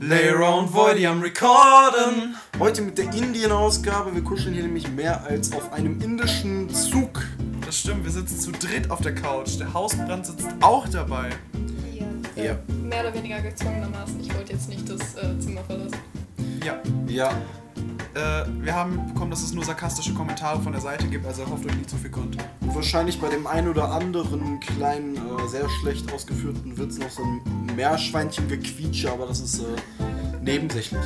[0.00, 2.36] Later Voidy am Recorden.
[2.60, 4.14] Heute mit der Indien-Ausgabe.
[4.14, 7.24] Wir kuscheln hier nämlich mehr als auf einem indischen Zug.
[7.66, 9.58] Das stimmt, wir sitzen zu dritt auf der Couch.
[9.58, 11.30] Der Hausbrand sitzt auch dabei.
[12.36, 12.58] Ja, Ja.
[12.84, 14.20] Mehr oder weniger gezwungenermaßen.
[14.20, 15.98] Ich wollte jetzt nicht das äh, Zimmer verlassen.
[16.64, 17.32] Ja, Ja,
[18.14, 21.66] äh, wir haben mitbekommen, dass es nur sarkastische Kommentare von der Seite gibt, also hofft
[21.66, 22.44] euch nicht zu viel Content.
[22.60, 27.22] und wahrscheinlich bei dem einen oder anderen kleinen, äh, sehr schlecht ausgeführten Witz noch so
[27.22, 29.64] ein Meerschweinchen-Gequietsche, aber das ist äh,
[30.42, 31.02] nebensächlich.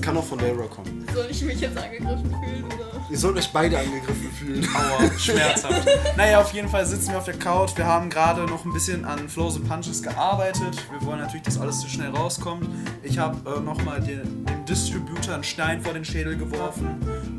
[0.00, 1.04] Das kann auch von Lara kommen.
[1.14, 3.04] Soll ich mich jetzt angegriffen fühlen oder?
[3.10, 4.66] Ihr sollt euch beide angegriffen fühlen.
[4.74, 5.86] Aua, schmerzhaft.
[6.16, 7.76] naja, auf jeden Fall sitzen wir auf der Couch.
[7.76, 10.74] Wir haben gerade noch ein bisschen an Flows und Punches gearbeitet.
[10.90, 12.66] Wir wollen natürlich, dass alles so schnell rauskommt.
[13.02, 16.86] Ich habe äh, nochmal den, dem Distributor einen Stein vor den Schädel geworfen.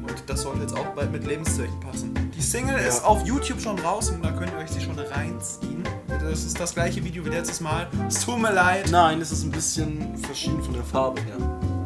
[0.08, 2.14] Und das sollte jetzt auch bald mit Lebenszeichen passen.
[2.38, 2.88] Die Single Ja.
[2.88, 4.22] ist auf YouTube schon draußen.
[4.22, 5.84] Da könnt ihr euch sie schon reinziehen.
[6.08, 7.88] Das ist das gleiche Video wie letztes Mal.
[8.08, 8.92] Es tut mir leid.
[8.92, 11.81] Nein, es ist ein bisschen verschieden von der Farbe her.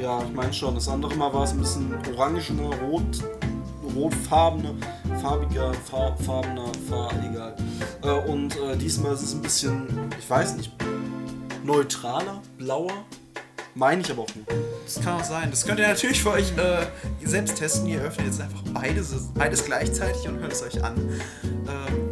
[0.00, 0.74] Ja, ich meine schon.
[0.74, 3.22] Das andere Mal war es ein bisschen orangener, rot,
[3.94, 4.74] rotfarbener,
[5.20, 7.54] farbiger, far, farbener, far, egal.
[8.02, 10.72] Äh, und äh, diesmal ist es ein bisschen, ich weiß nicht,
[11.64, 13.04] neutraler, blauer.
[13.74, 14.48] Meine ich aber auch nicht.
[14.86, 15.50] Das kann auch sein.
[15.50, 16.86] Das könnt ihr natürlich für euch äh,
[17.22, 17.86] selbst testen.
[17.86, 20.96] Ihr öffnet jetzt einfach beides, beides gleichzeitig und hört es euch an.
[21.44, 22.10] Ähm,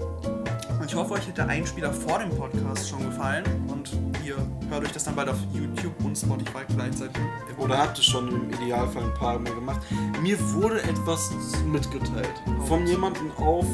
[0.86, 3.91] ich hoffe, euch hat der Einspieler vor dem Podcast schon gefallen und
[4.28, 4.36] ihr
[4.68, 7.16] hört euch das dann bald auf YouTube und Spotify gleichzeitig.
[7.56, 9.80] Oder habt ihr schon im Idealfall ein paar Mal gemacht.
[10.22, 11.32] Mir wurde etwas
[11.66, 12.34] mitgeteilt.
[12.66, 13.66] Von jemandem auf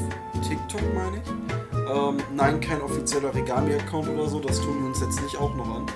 [0.49, 1.31] TikTok, meine ich.
[1.91, 4.41] Ähm, nein, kein offizieller Regami-Account oder so.
[4.41, 5.87] Das tun wir uns jetzt nicht auch noch an.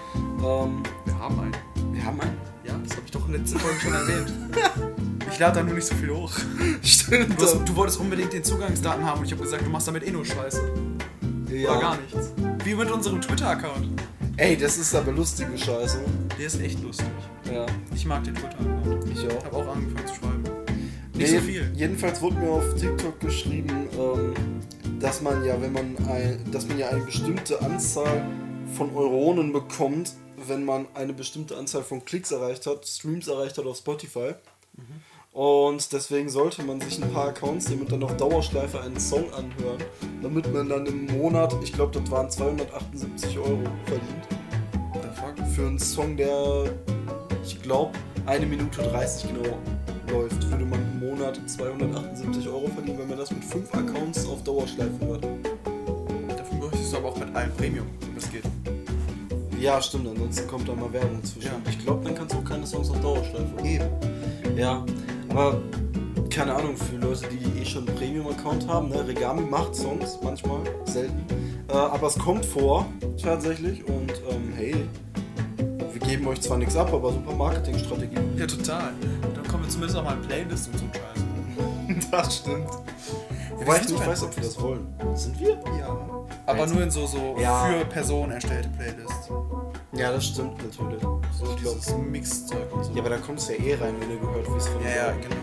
[0.44, 1.56] Ähm, Wir haben einen.
[1.92, 2.36] wir haben einen.
[2.64, 4.32] Ja, das habe ich doch in der letzten Folge schon erwähnt.
[5.30, 6.32] Ich lade da nur nicht so viel hoch.
[6.82, 7.38] Stimmt.
[7.38, 10.02] Du, hast, du wolltest unbedingt den Zugangsdaten haben und ich habe gesagt, du machst damit
[10.04, 10.72] eh nur Scheiße.
[11.52, 11.70] ja.
[11.70, 12.32] Oder gar nichts.
[12.64, 13.88] Wie mit unserem Twitter-Account.
[14.38, 16.00] Ey, das ist aber lustige Scheiße.
[16.38, 17.06] Der ist echt lustig.
[17.52, 19.04] Ja, Ich mag den Twitter-Account.
[19.10, 19.44] ich Ich auch.
[19.44, 20.42] habe auch angefangen zu schreiben.
[21.14, 21.72] Nicht Nee, so viel.
[21.74, 24.34] Jedenfalls wurde mir auf TikTok geschrieben, ähm,
[25.00, 28.24] dass man ja, wenn man ein, dass man ja eine bestimmte Anzahl
[28.74, 30.12] von Euronen bekommt,
[30.46, 34.34] wenn man eine bestimmte Anzahl von Klicks erreicht hat, Streams erreicht hat auf Spotify.
[35.38, 39.32] Und deswegen sollte man sich ein paar Accounts nehmen und dann auf Dauerschleife einen Song
[39.32, 39.78] anhören,
[40.20, 45.54] damit man dann im Monat, ich glaube, das waren 278 Euro verdient.
[45.54, 46.64] Für einen Song, der,
[47.44, 47.92] ich glaube,
[48.26, 49.56] eine Minute 30 genau
[50.10, 54.42] läuft, würde man im Monat 278 Euro verdienen, wenn man das mit fünf Accounts auf
[54.42, 55.24] Dauerschleife hört.
[56.36, 58.42] Dafür bräuchtest du aber auch mit allen Premium, wenn das geht.
[59.60, 61.46] Ja, stimmt, ansonsten kommt da mal Werbung zwischen.
[61.46, 61.70] Ja.
[61.70, 63.64] Ich glaube, dann kannst du auch keine Songs auf Dauerschleife.
[63.64, 63.86] Eben.
[64.56, 64.84] Ja,
[65.30, 65.60] aber
[66.30, 69.06] keine Ahnung, für Leute, die eh schon einen Premium-Account haben, ne?
[69.06, 71.24] Regami macht Songs, manchmal, selten.
[71.68, 72.86] Äh, aber es kommt vor,
[73.22, 74.74] tatsächlich, und ähm, hey,
[75.92, 78.16] wir geben euch zwar nichts ab, aber super Marketingstrategie.
[78.36, 78.92] Ja, total.
[79.34, 81.24] Dann kommen wir zumindest auch mal in Playlist und so Scheiß.
[82.10, 82.68] Das stimmt.
[82.70, 84.86] wir Wobei ich nicht weiß, ob wir das wollen.
[85.14, 85.58] Sind wir?
[85.78, 85.98] Ja.
[86.46, 87.64] Aber nur in so, so Ja.
[87.66, 89.28] für Personen erstellte Playlists.
[89.92, 91.02] Ja, das stimmt natürlich.
[91.38, 92.92] So dieses Mixzeug und so.
[92.92, 94.90] Ja, aber da kommst du ja eh rein, wenn du gehört, wie es von ja,
[94.90, 95.36] ja, genau.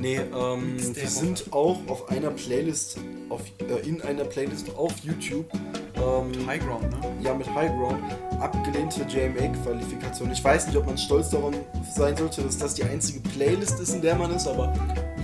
[0.00, 2.98] Nee, ähm, wir sind auch auf einer Playlist,
[3.30, 5.46] auf, äh, in einer Playlist auf YouTube.
[5.96, 6.98] Ähm, Highground, ne?
[7.20, 7.98] ja, mit Highground.
[8.38, 10.30] Abgelehnte JMA-Qualifikation.
[10.30, 11.54] Ich weiß nicht, ob man stolz daran
[11.96, 14.72] sein sollte, dass das die einzige Playlist ist, in der man ist, aber,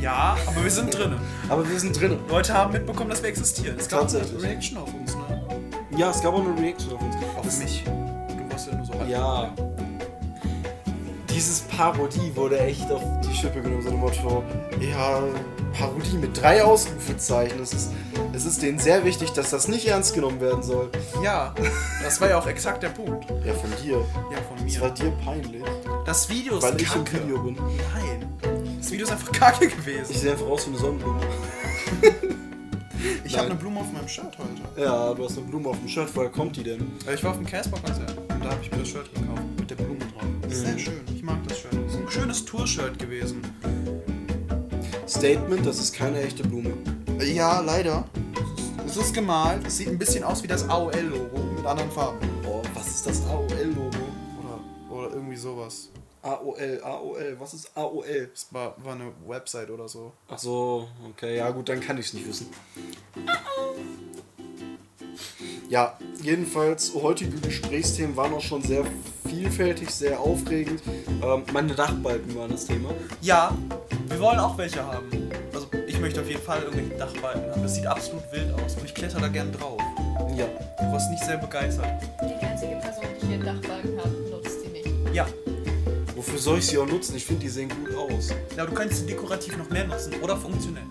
[0.00, 1.20] Ja, aber wir sind drinnen.
[1.48, 2.18] aber wir sind drinnen.
[2.28, 3.76] Leute haben mitbekommen, dass wir existieren.
[3.78, 4.42] Es gab eine.
[4.42, 5.46] Reaction auf uns, ne?
[5.96, 7.14] Ja, es gab auch eine Reaction auf uns.
[7.36, 7.84] Auf Das- mich.
[7.84, 9.08] Du warst ja nur so halb.
[11.34, 14.44] Dieses Parodie wurde echt auf die Schippe genommen, so dem Motto,
[14.80, 15.20] ja,
[15.76, 17.60] Parodie mit drei Ausrufezeichen.
[17.60, 17.90] Es ist,
[18.32, 20.90] es ist denen sehr wichtig, dass das nicht ernst genommen werden soll.
[21.24, 21.52] Ja,
[22.02, 23.28] das war ja auch exakt der Punkt.
[23.44, 23.98] Ja, von dir.
[24.30, 24.94] Ja, von Es war mir.
[24.94, 25.62] dir peinlich,
[26.06, 27.24] Das Video ist weil ich im kacke.
[27.24, 27.54] Video bin.
[27.56, 28.28] Nein.
[28.78, 30.06] Das Video ist einfach kacke gewesen.
[30.10, 31.20] Ich sehe einfach aus wie eine Sonnenblume.
[33.22, 34.80] Ich habe eine Blume auf meinem Shirt heute.
[34.80, 36.08] Ja, du hast eine Blume auf dem Shirt.
[36.14, 36.92] Woher kommt die denn?
[37.06, 39.68] Äh, Ich war auf dem Casper-Konzert und da habe ich mir das Shirt gekauft mit
[39.70, 40.22] der Blume drauf.
[40.42, 40.64] Das Mhm.
[40.64, 41.00] sehr schön.
[41.34, 41.72] Mag das Shirt.
[41.72, 43.42] Das ist ein schönes Tour-Shirt gewesen.
[45.08, 46.74] Statement, das ist keine echte Blume.
[47.20, 48.04] Ja, leider.
[48.86, 49.66] Es ist gemalt.
[49.66, 52.18] Es sieht ein bisschen aus wie das AOL-Logo mit anderen Farben.
[52.46, 53.98] Oh, was ist das AOL-Logo?
[54.38, 55.88] Oder, oder irgendwie sowas.
[56.22, 58.28] AOL, AOL, was ist AOL?
[58.32, 60.12] Das war, war eine Website oder so.
[60.28, 62.46] Ach so, okay, ja gut, dann kann ich es nicht wissen.
[65.68, 68.84] Ja, jedenfalls, heutige Gesprächsthemen waren auch schon sehr
[69.28, 70.82] vielfältig, sehr aufregend.
[71.22, 72.90] Ähm, meine Dachbalken waren das Thema.
[73.20, 73.56] Ja,
[74.08, 75.08] wir wollen auch welche haben.
[75.52, 77.62] Also ich möchte auf jeden Fall irgendwelche Dachbalken haben.
[77.62, 79.80] Das sieht absolut wild aus und ich kletter da gern drauf.
[80.36, 80.46] Ja.
[80.78, 81.86] Du warst nicht sehr begeistert.
[82.22, 85.14] Die einzige Person, die hier einen Dachbalken hat, nutzt die nicht.
[85.14, 85.26] Ja.
[86.14, 87.16] Wofür soll ich sie auch nutzen?
[87.16, 88.30] Ich finde, die sehen gut aus.
[88.56, 90.84] Ja, du könntest sie dekorativ noch mehr nutzen oder funktionell.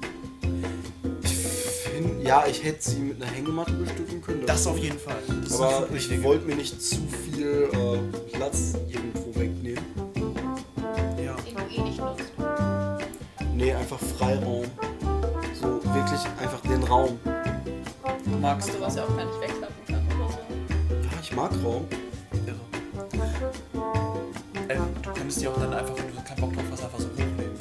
[2.23, 4.45] Ja, ich hätte sie mit einer Hängematte bestücken können.
[4.45, 5.21] Das auf jeden Fall.
[5.43, 9.83] Das Aber ich wollte mir nicht zu viel äh, Platz irgendwo wegnehmen.
[11.21, 11.35] Ja.
[11.35, 12.31] Den du eh nicht nutzt.
[13.53, 14.65] Nee, einfach Freiraum.
[15.59, 17.19] So wirklich einfach den Raum.
[18.23, 20.39] Du magst Und sowas ja auch gar nicht wegklappen kann oder so.
[20.89, 21.85] Ja, ich mag Raum.
[24.69, 27.07] Äh, du könntest die auch dann einfach, wenn du keinen Bock drauf hast, einfach so
[27.07, 27.57] hochlegen.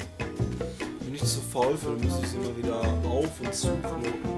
[1.01, 4.32] Bin ich zu faul für, dann müsste ich sie immer wieder auf und zu knoten.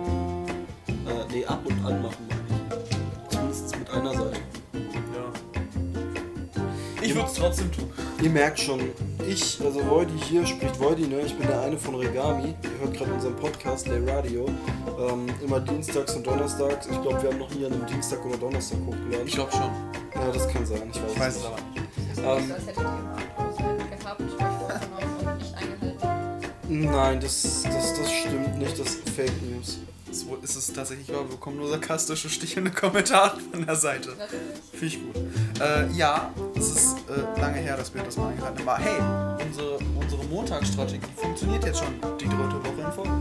[1.87, 2.27] Äh, nee, ab und an machen.
[2.27, 3.29] meine ich.
[3.29, 4.39] Zumindest mit einer Seite.
[4.73, 5.31] Ja.
[7.01, 7.91] Ich würde es trotzdem tun.
[8.21, 8.79] Ihr merkt schon,
[9.27, 11.21] ich, also Voidy hier spricht Voidy, ne?
[11.21, 12.55] Ich bin der eine von Regami.
[12.63, 14.45] Ihr hört gerade unseren Podcast, der Radio.
[14.99, 16.87] Ähm, immer dienstags und donnerstags.
[16.87, 19.27] Ich glaube, wir haben noch nie an einem Dienstag oder Donnerstag hochgeladen.
[19.27, 19.69] Ich glaube schon.
[20.15, 20.89] Ja, das kann sein.
[20.91, 21.85] Ich weiß, Ich weiß es aber nicht.
[22.15, 22.51] Das Ähm.
[22.51, 26.81] als hättet ihr gehabt, und nicht eingehalten.
[26.91, 28.79] Nein, das, das, das stimmt nicht.
[28.79, 29.79] Das ist Fake News.
[30.45, 31.23] Ist es tatsächlich wahr.
[31.23, 34.09] Wir bekommen nur sarkastische, stichelnde Kommentare von der Seite.
[34.09, 34.41] Natürlich.
[34.73, 35.15] Finde ich gut.
[35.59, 38.69] Äh, ja, es ist äh, lange her, dass wir das mal eingehalten haben.
[38.69, 43.11] Aber hey, unsere, unsere Montagsstrategie funktioniert jetzt schon die dritte Woche in Folge.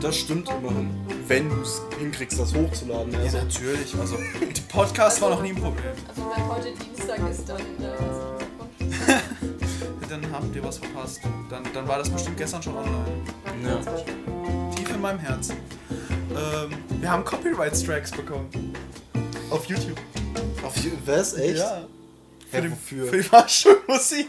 [0.00, 0.88] Das stimmt immerhin.
[1.26, 3.12] Wenn du es hinkriegst, das hochzuladen.
[3.12, 3.94] Ja, Also, natürlich.
[4.00, 5.84] Also, der Podcast war noch nie ein Problem.
[6.08, 8.78] Also wenn heute Dienstag ist, dann äh.
[10.08, 11.20] Dann habt ihr was verpasst.
[11.50, 13.22] Dann, dann war das bestimmt gestern schon online.
[13.62, 14.70] ja.
[14.74, 15.56] Tief in meinem Herzen.
[16.38, 18.48] Ähm, wir haben Copyright-Strikes bekommen.
[19.50, 19.98] Auf YouTube.
[20.62, 21.34] Auf je- was?
[21.34, 21.58] Echt?
[21.58, 21.86] Ja.
[22.50, 23.06] Für, die, wofür?
[23.08, 24.26] für die Fahrstuhlmusik.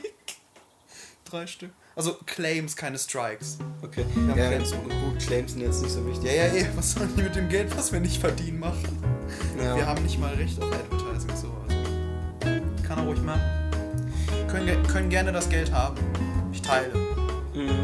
[1.26, 1.72] Drei Stück.
[1.96, 3.58] Also Claims, keine Strikes.
[3.82, 4.06] Okay.
[4.16, 6.26] Wir haben Ja, Claims gut, Claims sind jetzt nicht so wichtig.
[6.26, 6.68] Ja, ja, eh.
[6.76, 9.04] Was sollen die mit dem Geld, was wir nicht verdienen, machen?
[9.62, 9.76] Ja.
[9.76, 11.54] Wir haben nicht mal Recht auf Advertising, so.
[11.68, 12.62] Also.
[12.88, 13.42] Kann er ruhig machen.
[14.50, 15.98] Können, können gerne das Geld haben.
[16.54, 16.94] Ich teile.
[17.54, 17.84] Mhm.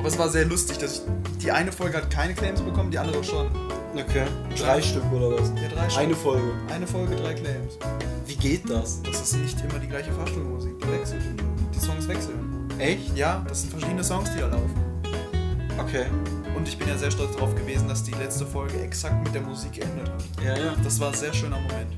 [0.00, 1.02] Aber es war sehr lustig, dass ich.
[1.42, 3.48] Die eine Folge hat keine Claims bekommen, die andere schon.
[3.94, 4.24] Okay.
[4.56, 5.52] Drei Stück oder was?
[5.60, 6.02] Ja, drei Stück.
[6.02, 6.52] Eine Folge.
[6.72, 7.78] Eine Folge, drei Claims.
[8.26, 9.02] Wie geht das?
[9.02, 10.72] Das ist nicht immer die gleiche Fahrstuhlmusik.
[10.80, 11.20] Die wechselt.
[11.74, 12.66] Die Songs wechseln.
[12.78, 13.14] Echt?
[13.14, 14.74] Ja, das sind verschiedene Songs, die da laufen.
[15.78, 16.06] Okay.
[16.56, 19.42] Und ich bin ja sehr stolz darauf gewesen, dass die letzte Folge exakt mit der
[19.42, 20.24] Musik geendet hat.
[20.42, 20.74] Ja, ja.
[20.82, 21.92] Das war ein sehr schöner Moment.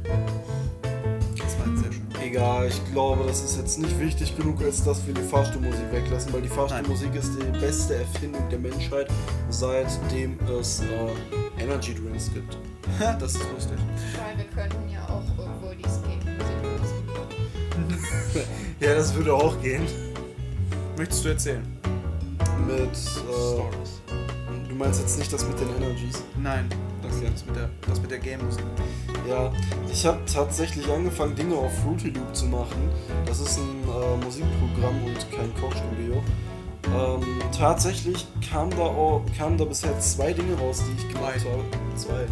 [2.24, 6.32] Egal, ich glaube, das ist jetzt nicht wichtig genug, als dass wir die Fahrstuhlmusik weglassen,
[6.32, 9.08] weil die Fahrstuhlmusik ist die beste Erfindung der Menschheit,
[9.50, 12.56] seitdem es äh, Energy Drinks gibt.
[13.18, 13.78] das ist lustig.
[14.24, 16.62] Weil wir könnten ja auch irgendwo die Skate-Musik.
[18.80, 19.82] Ja, das würde auch gehen.
[20.96, 21.62] Möchtest du erzählen?
[22.66, 26.22] Mit, äh, du meinst jetzt nicht das mit den Energies?
[26.42, 26.68] Nein,
[27.16, 27.30] Okay.
[27.32, 28.64] das mit der, das mit der Game-Musik.
[29.28, 29.52] Ja,
[29.90, 32.90] ich habe tatsächlich angefangen, Dinge auf Fruity Loop zu machen.
[33.26, 36.22] Das ist ein äh, Musikprogramm und kein Kochstudio.
[36.86, 37.22] Ähm,
[37.56, 41.96] tatsächlich kam da, auch, kamen da bisher zwei Dinge raus, die ich gemacht habe.
[41.96, 42.26] Zwei.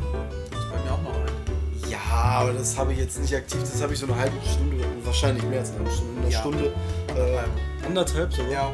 [0.51, 1.91] Das ist bei mir auch noch ein.
[1.91, 3.61] Ja, aber das habe ich jetzt nicht aktiv.
[3.61, 6.21] Das habe ich so eine halbe Stunde, wahrscheinlich mehr als eine halbe Stunde.
[6.23, 6.41] Eine Ja.
[6.41, 7.51] Stunde, äh, Anderthalb.
[7.87, 8.51] anderthalb sogar.
[8.53, 8.73] Ja.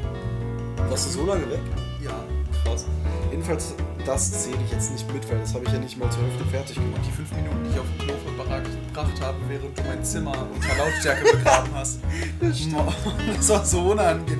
[0.88, 1.60] Warst du so lange weg?
[2.02, 2.10] Ja.
[2.64, 2.86] Krass.
[3.30, 3.74] Jedenfalls,
[4.06, 6.44] das zähle ich jetzt nicht mit, weil das habe ich ja nicht mal zur Hälfte
[6.50, 6.96] fertig gemacht.
[6.98, 10.32] Und die fünf Minuten, die ich auf dem Klo verbracht habe, während du mein Zimmer
[10.54, 12.00] unter Lautstärke begraben hast.
[12.70, 12.92] Mo-
[13.36, 14.38] Das war so unangenehm.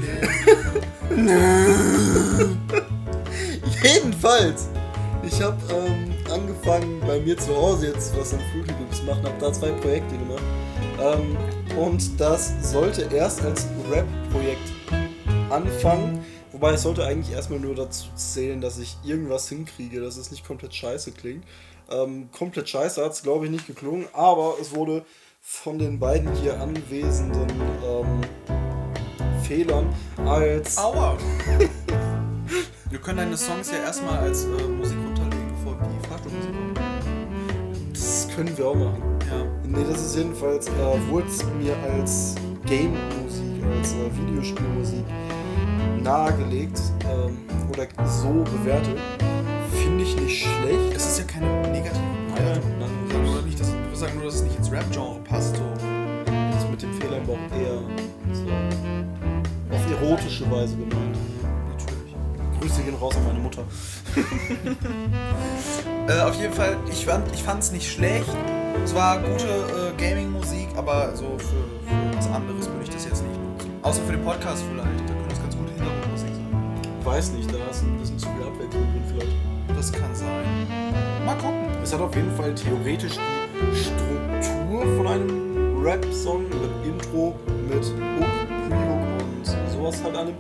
[3.83, 4.69] Jedenfalls,
[5.23, 9.35] ich habe ähm, angefangen bei mir zu Hause jetzt was an Fruity Loops machen, habe
[9.41, 10.43] da zwei Projekte gemacht.
[11.01, 11.37] Ähm,
[11.77, 14.73] und das sollte erst als Rap-Projekt
[15.51, 16.25] anfangen.
[16.57, 20.43] Wobei es sollte eigentlich erstmal nur dazu zählen, dass ich irgendwas hinkriege, dass es nicht
[20.43, 21.45] komplett scheiße klingt.
[21.91, 25.05] Ähm, komplett scheiße hat es, glaube ich, nicht geklungen, aber es wurde
[25.43, 27.47] von den beiden hier anwesenden
[27.85, 28.23] ähm,
[29.43, 29.95] Fehlern
[30.25, 31.19] als Aua!
[32.89, 36.81] Wir können deine Songs ja erstmal als äh, Musik runterlegen, bevor die Fahrstuhlmusik kommt.
[37.93, 39.03] Das können wir auch machen.
[39.31, 39.45] Ja.
[39.63, 42.35] Nee, das ist jedenfalls, äh, wurde es mir als
[42.65, 45.05] Game-Musik, als äh, Videospielmusik
[46.07, 47.37] nahegelegt ähm,
[47.69, 48.97] oder so bewertet.
[49.73, 50.95] Finde ich nicht schlecht.
[50.95, 52.01] Es ist ja keine negative
[52.35, 52.63] Bewertung.
[52.79, 55.57] Wir sagen nur nicht, dass, wir sagen nur, dass es nicht ins Rap-Genre passt.
[55.57, 55.63] So.
[56.53, 57.83] Das mit dem Fehler war auch eher
[58.33, 58.47] so
[59.75, 61.17] auf erotische Weise gemeint.
[61.77, 62.15] Natürlich.
[62.61, 63.65] Grüße gehen raus an meine Mutter.
[66.09, 67.27] Äh, auf jeden Fall, ich fand
[67.59, 68.29] es nicht schlecht.
[68.85, 73.25] Es war gute äh, Gaming-Musik, aber so für, für was anderes würde ich das jetzt
[73.25, 73.73] nicht nutzen.
[73.83, 75.06] Außer für den Podcast vielleicht.
[77.17, 79.33] Weiß nicht, da ist ein bisschen zu viel Abwechslung drin vielleicht.
[79.75, 80.45] Das kann sein.
[81.25, 81.65] Mal gucken.
[81.83, 83.15] Es hat auf jeden Fall theoretisch
[83.55, 87.35] die Struktur von einem Rap-Song mit Intro,
[87.71, 90.35] mit Hook, Pre-Hook und sowas halt an.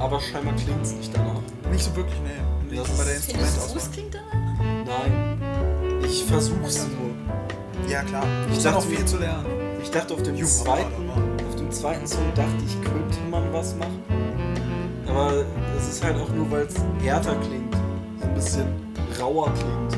[0.00, 1.40] Aber scheinbar klingt es nicht danach.
[1.70, 2.76] Nicht so wirklich, nee.
[2.76, 3.76] Das Nicht bei der Instrumentauswahl.
[3.76, 4.98] es klingt danach?
[4.98, 6.02] Nein.
[6.02, 7.88] Ich versuch's nur.
[7.88, 8.24] Ja, klar.
[8.50, 9.46] Ich Ich habe noch dachte, viel zu lernen.
[9.80, 11.10] Ich dachte auf dem Juhu, zweiten,
[11.48, 14.02] auf dem zweiten Song dachte ich, könnte man was machen.
[15.06, 15.44] Aber
[15.78, 17.74] es ist halt auch nur, weil es härter klingt.
[18.20, 18.66] So ein bisschen
[19.20, 19.92] rauer klingt.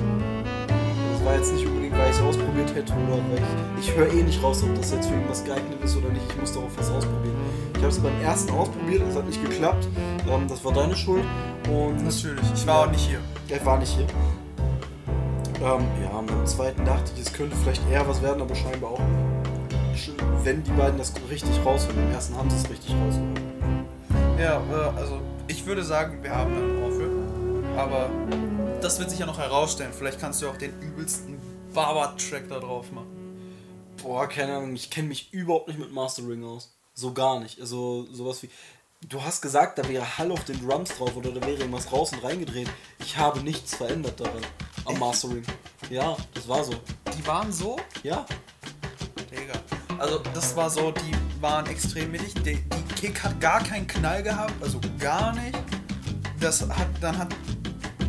[1.13, 3.43] Das war jetzt nicht unbedingt, weil ich es ausprobiert hätte oder weil
[3.79, 3.89] ich.
[3.89, 6.25] Ich höre eh nicht raus, ob das jetzt für irgendwas geeignet ist oder nicht.
[6.29, 7.35] Ich muss darauf was ausprobieren.
[7.75, 9.89] Ich habe es beim ersten ausprobiert, es hat nicht geklappt.
[10.29, 11.25] Ähm, das war deine Schuld.
[11.71, 12.45] Und Natürlich.
[12.55, 13.19] Ich war auch nicht hier.
[13.49, 14.07] er war nicht hier.
[15.63, 19.01] Ähm, ja, beim zweiten dachte ich, es könnte vielleicht eher was werden, aber scheinbar auch.
[20.43, 23.41] Wenn die beiden das richtig rausholen, im ersten haben sie es richtig rausgeholt.
[24.39, 25.21] Ja, äh, also
[25.61, 27.79] ich würde sagen, wir haben einen Ohrwürmer.
[27.79, 28.11] Aber
[28.81, 29.93] das wird sich ja noch herausstellen.
[29.93, 31.39] Vielleicht kannst du auch den übelsten
[31.75, 33.37] Barber-Track da drauf machen.
[34.03, 36.75] Boah, keine Ahnung, ich kenne mich überhaupt nicht mit Mastering aus.
[36.95, 37.61] So gar nicht.
[37.61, 38.49] Also sowas wie.
[39.07, 42.13] Du hast gesagt, da wäre Hall auf den Drums drauf oder da wäre irgendwas raus
[42.13, 42.69] und reingedreht.
[42.99, 44.43] Ich habe nichts verändert daran.
[44.87, 45.45] Am Mastering.
[45.91, 46.73] Ja, das war so.
[47.17, 48.25] Die waren so, Ja.
[49.31, 49.61] Digga.
[49.99, 52.35] Also das war so, die waren extrem mittig.
[52.35, 55.59] Die, die Kick hat gar keinen Knall gehabt, also gar nicht.
[56.39, 57.29] Das hat, dann hat,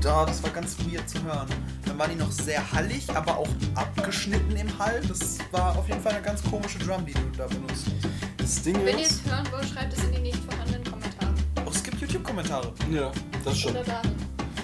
[0.02, 1.48] da, das war ganz weird zu hören.
[1.86, 5.02] Dann waren die noch sehr hallig, aber auch abgeschnitten im Hall.
[5.08, 8.12] Das war auf jeden Fall eine ganz komische Drum, die du da benutzt hast.
[8.38, 11.34] Das Ding Wenn ihr es hören wollt, schreibt es in die nicht vorhandenen Kommentare.
[11.66, 12.74] Oh, es gibt YouTube-Kommentare.
[12.92, 13.12] Ja,
[13.44, 13.76] das schon.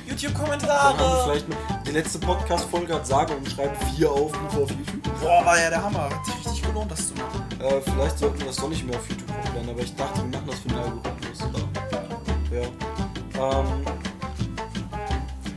[0.07, 1.41] YouTube-Kommentare!
[1.85, 5.19] die letzte Podcast-Folge hat sage und schreibt vier Aufrufe auf YouTube.
[5.19, 6.09] Boah, war ja der Hammer.
[6.09, 7.43] Hat sich richtig gelohnt, das zu machen.
[7.59, 10.29] Äh, vielleicht sollten wir das doch nicht mehr auf YouTube hochladen, aber ich dachte, wir
[10.29, 11.39] machen das für den Algorithmus.
[12.51, 13.59] Ja.
[13.59, 13.85] Ähm,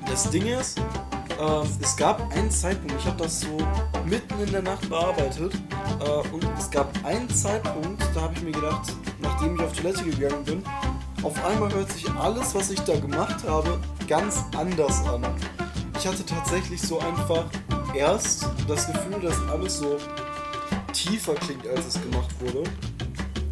[0.06, 0.78] das Ding ist,
[1.40, 3.58] ähm, es gab einen Zeitpunkt, ich habe das so
[4.06, 5.54] mitten in der Nacht bearbeitet,
[6.00, 10.04] äh, und es gab einen Zeitpunkt, da habe ich mir gedacht, nachdem ich auf Toilette
[10.04, 10.64] gegangen bin,
[11.22, 15.24] auf einmal hört sich alles, was ich da gemacht habe, ganz anders an.
[15.98, 17.44] Ich hatte tatsächlich so einfach
[17.94, 19.98] erst das Gefühl, dass alles so
[20.92, 22.64] tiefer klingt, als es gemacht wurde.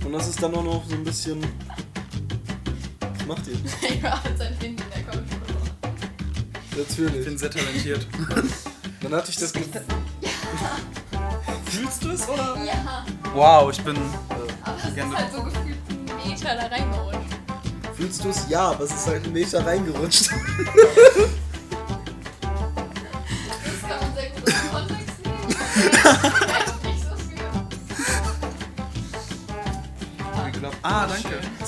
[0.05, 1.41] Und das ist dann auch noch so ein bisschen.
[3.19, 3.57] Was macht ihr?
[4.03, 5.71] Ja, hat sein Handy in der Couch verloren.
[6.71, 7.25] Ich Natürlich.
[7.27, 8.07] bin sehr talentiert.
[9.01, 9.83] Dann hatte ich das Gefühl.
[11.67, 12.57] Fühlst du es, oder?
[12.65, 13.05] Ja,
[13.35, 13.97] Wow, ich bin.
[14.65, 17.19] aber es ist halt so gefühlt ein Meter da reingerutscht.
[17.97, 18.49] Fühlst du es?
[18.49, 20.31] Ja, aber es ist halt ein Meter reingerutscht.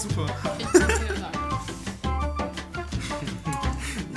[0.00, 0.26] Super.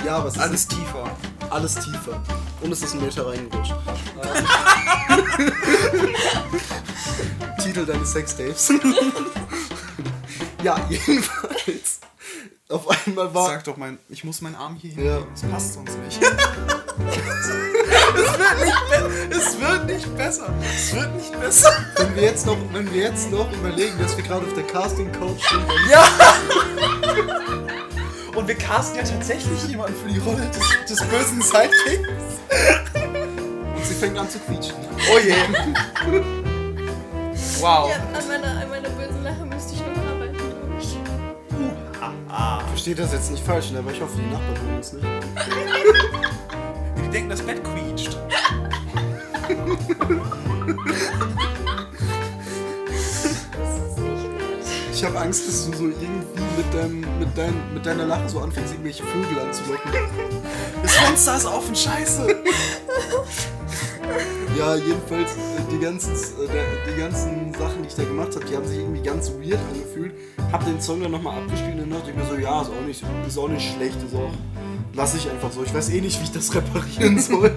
[0.04, 1.16] Ja, aber es ist Alles tiefer.
[1.50, 2.22] alles tiefer.
[2.62, 3.74] Und es ist ein Meter reingerutscht.
[7.62, 8.72] Titel deines Sextapes.
[10.62, 12.00] ja, jedenfalls.
[12.68, 13.46] Auf einmal war.
[13.48, 15.04] Sag doch, mein, ich muss meinen Arm hier hin.
[15.04, 15.20] Ja.
[15.30, 16.22] Das passt sonst nicht.
[16.22, 16.28] es
[18.38, 18.92] wird nicht
[20.34, 20.52] besser.
[20.62, 21.70] Es wird nicht besser.
[21.96, 25.12] Wenn wir jetzt noch, wenn wir jetzt noch überlegen, dass wir gerade auf der Casting
[25.12, 26.04] Couch sind, Ja!
[28.34, 32.08] Und wir casten ja tatsächlich jemanden für die Rolle des, des bösen Sidekicks.
[33.76, 34.74] und sie fängt an zu quietschen.
[35.12, 35.34] Oh je.
[37.60, 37.90] Wow.
[37.90, 40.98] Ja, an meiner, an meiner bösen Lache müsste ich noch arbeiten, glaube ich.
[42.70, 43.78] Versteht das jetzt nicht falsch, ne?
[43.78, 45.06] aber ich hoffe, die Nachbarn hören uns nicht.
[47.04, 48.18] Die denken, das Bett quietscht.
[54.92, 58.40] Ich habe Angst, dass du so irgendwie mit, deinem, mit, dein, mit deiner Lache so
[58.40, 59.90] anfängst, irgendwelche Vögel anzulocken.
[60.82, 62.42] Das Fenster ist offen, scheiße.
[64.56, 66.48] Ja, jedenfalls, äh, die ganzen, äh,
[66.88, 70.14] die ganzen Sachen, die ich da gemacht habe, die haben sich irgendwie ganz weird angefühlt.
[70.52, 73.04] Hab den Song dann nochmal abgespielt und dachte ich mir so, ja, ist auch nicht,
[73.26, 74.32] ist auch nicht schlecht, ist auch.
[74.94, 75.64] Lass ich einfach so.
[75.64, 77.50] Ich weiß eh nicht, wie ich das reparieren soll.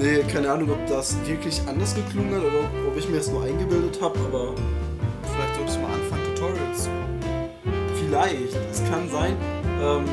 [0.00, 3.44] Nee, keine Ahnung, ob das wirklich anders geklungen hat oder ob- ich mir das nur
[3.44, 4.54] eingebildet habe, aber
[5.34, 6.90] Vielleicht solltest du mal anfangen, Tutorials zu.
[7.94, 9.36] Vielleicht, es kann sein.
[9.82, 10.04] Ähm,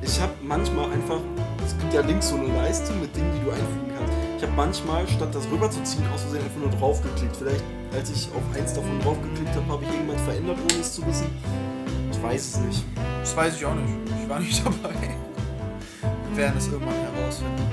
[0.00, 1.18] ich habe manchmal einfach,
[1.66, 4.12] es gibt ja links so eine Leiste mit Dingen, die du einfügen kannst.
[4.36, 7.36] Ich habe manchmal, statt das rüberzuziehen, aus Versehen einfach nur draufgeklickt.
[7.36, 11.04] Vielleicht, als ich auf eins davon draufgeklickt habe, habe ich irgendwas verändert, ohne es zu
[11.06, 11.26] wissen.
[12.12, 12.84] Ich weiß es nicht.
[13.22, 13.94] Das weiß ich auch nicht.
[14.22, 14.94] Ich war nicht dabei.
[16.28, 17.66] Wir werden es irgendwann herausfinden.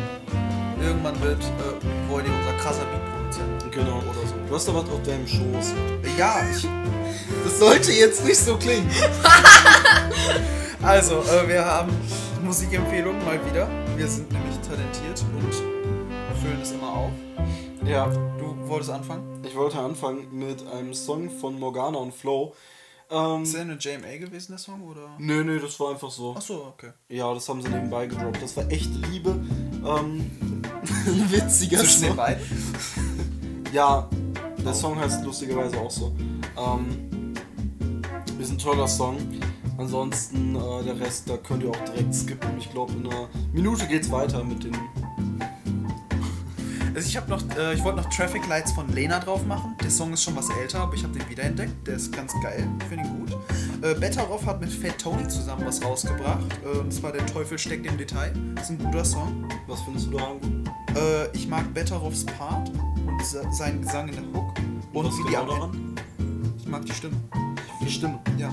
[0.81, 3.71] Irgendwann wird äh, Voidy unser krasser Beat-Produzent.
[3.71, 4.35] Genau, oder so.
[4.47, 5.73] Du hast da was auf deinem Schoß.
[6.17, 6.67] Ja, ich.
[7.43, 8.89] Das sollte jetzt nicht so klingen.
[10.83, 11.91] Also, äh, wir haben
[12.43, 13.67] Musikempfehlungen mal wieder.
[13.97, 15.53] Wir sind nämlich talentiert und
[16.37, 17.11] füllen es immer auf.
[17.85, 18.07] Ja.
[18.37, 19.43] Du wolltest anfangen?
[19.43, 22.53] Ich wollte anfangen mit einem Song von Morgana und Flow.
[23.09, 24.81] Ähm, Ist der eine JMA gewesen, der Song?
[24.83, 25.09] Oder?
[25.17, 26.35] nö, nö, das war einfach so.
[26.35, 26.91] Achso, okay.
[27.09, 28.41] Ja, das haben sie nebenbei gedroppt.
[28.41, 29.29] Das war echt Liebe.
[29.85, 30.56] Ähm,
[31.07, 32.17] ein witziger Zwischen den Song.
[32.17, 32.41] beiden?
[33.73, 34.07] Ja,
[34.63, 36.13] der Song heißt lustigerweise auch so.
[36.57, 37.33] Ähm,
[38.39, 39.17] ist ein toller Song.
[39.77, 42.49] Ansonsten äh, der Rest, da könnt ihr auch direkt skippen.
[42.57, 44.75] Ich glaube, in einer Minute geht's weiter mit den.
[46.95, 49.75] Also ich habe noch, äh, ich wollte noch Traffic Lights von Lena drauf machen.
[49.83, 51.85] Der Song ist schon was älter, aber ich habe den wiederentdeckt.
[51.87, 52.67] Der ist ganz geil.
[52.79, 53.37] Ich finde ihn gut.
[53.83, 56.39] Äh, Better Off hat mit Fat Tony zusammen was rausgebracht.
[56.65, 58.31] Äh, und zwar Der Teufel steckt im Detail.
[58.59, 59.47] ist ein guter Song.
[59.67, 60.56] Was findest du daran gut?
[60.97, 64.53] Äh, ich mag Better Offs Part und se- seinen Gesang in der Hook.
[64.93, 65.95] Und was wie die genau am daran?
[66.57, 67.15] Ich mag die Stimme.
[67.81, 68.19] Die Stimme.
[68.37, 68.49] Ja.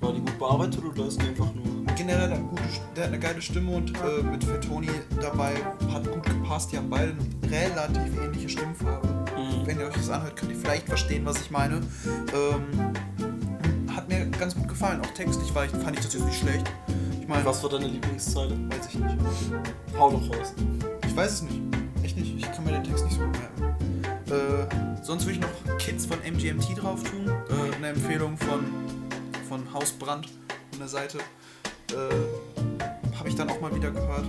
[0.00, 1.64] War die gut bearbeitet oder ist die einfach nur.
[1.96, 2.62] Generell eine gute,
[2.94, 4.88] der hat eine geile Stimme und äh, mit Fat Tony
[5.20, 5.54] dabei
[5.92, 6.70] hat gut gepasst.
[6.72, 7.12] Die haben beide
[7.42, 9.08] eine relativ ähnliche Stimmfarbe.
[9.36, 9.66] Mhm.
[9.66, 11.80] Wenn ihr euch das anhört, könnt ihr vielleicht verstehen, was ich meine.
[12.32, 12.94] Ähm,
[13.96, 15.00] hat mir ganz gut gefallen.
[15.00, 16.70] Auch textlich war ich, fand ich das jetzt nicht schlecht.
[17.20, 18.56] Ich meine, Was war deine Lieblingszeile?
[18.70, 19.16] weiß ich nicht.
[19.98, 20.54] Hau doch raus.
[21.18, 21.60] Ich weiß es nicht.
[22.04, 22.36] Echt nicht.
[22.36, 23.74] Ich kann mir den Text nicht so gut merken.
[24.30, 27.26] Äh, sonst würde ich noch Kids von MGMT drauf tun.
[27.26, 28.64] Äh, eine Empfehlung von,
[29.48, 30.26] von Hausbrand
[30.70, 31.18] von der Seite.
[31.90, 34.26] Äh, Habe ich dann auch mal wieder gehört.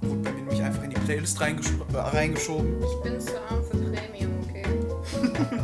[0.00, 2.82] Wurde bei mir nämlich einfach in die Playlist reingesch äh, reingeschoben.
[2.82, 4.64] Ich bin zu arm für Premium, okay?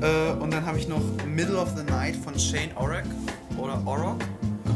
[0.00, 3.02] Äh, und dann habe ich noch Middle of the Night von Shane Orrock
[3.56, 4.18] oder Orrock.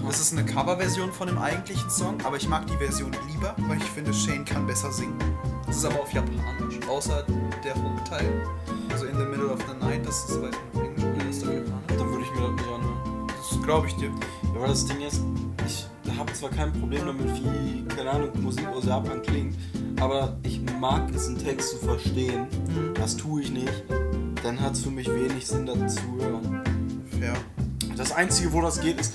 [0.07, 3.79] Das ist eine Coverversion von dem eigentlichen Song, aber ich mag die Version lieber, weil
[3.79, 5.19] ich finde, Shane kann besser singen.
[5.67, 7.25] Das ist aber auf Japanisch, außer
[7.65, 8.47] der Hook-Teil.
[8.91, 11.43] Also in the Middle of the Night, das ist weiß ich, auf Englisch oder ist
[11.43, 11.87] das auf Japanisch?
[11.89, 13.29] Dann würde ich mir das nicht anhören.
[13.29, 14.11] Das glaube ich dir.
[14.55, 15.23] Ja, weil das Ding ist,
[15.67, 19.57] ich habe zwar kein Problem damit, wie, keine Ahnung, Musik aus Japan klingt,
[19.99, 22.47] aber ich mag es, einen Text zu verstehen.
[22.95, 23.85] Das tue ich nicht.
[24.43, 26.63] Dann hat es für mich wenig Sinn, dazu zu hören.
[27.19, 27.35] Fair.
[27.97, 29.15] Das Einzige, wo das geht, ist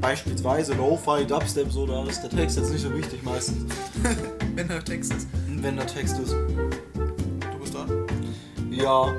[0.00, 3.72] beispielsweise Lo-Fi, Dubstep, so, da ist der Text jetzt nicht so wichtig meistens.
[4.54, 5.28] Wenn der Text ist.
[5.46, 6.32] Wenn der Text ist.
[6.32, 8.06] Du bist dran?
[8.70, 9.12] Ja,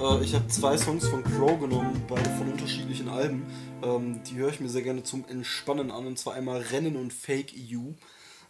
[0.00, 3.46] äh, ich habe zwei Songs von Crow genommen, beide von unterschiedlichen Alben.
[3.82, 7.12] Ähm, die höre ich mir sehr gerne zum Entspannen an, und zwar einmal Rennen und
[7.12, 7.94] Fake You.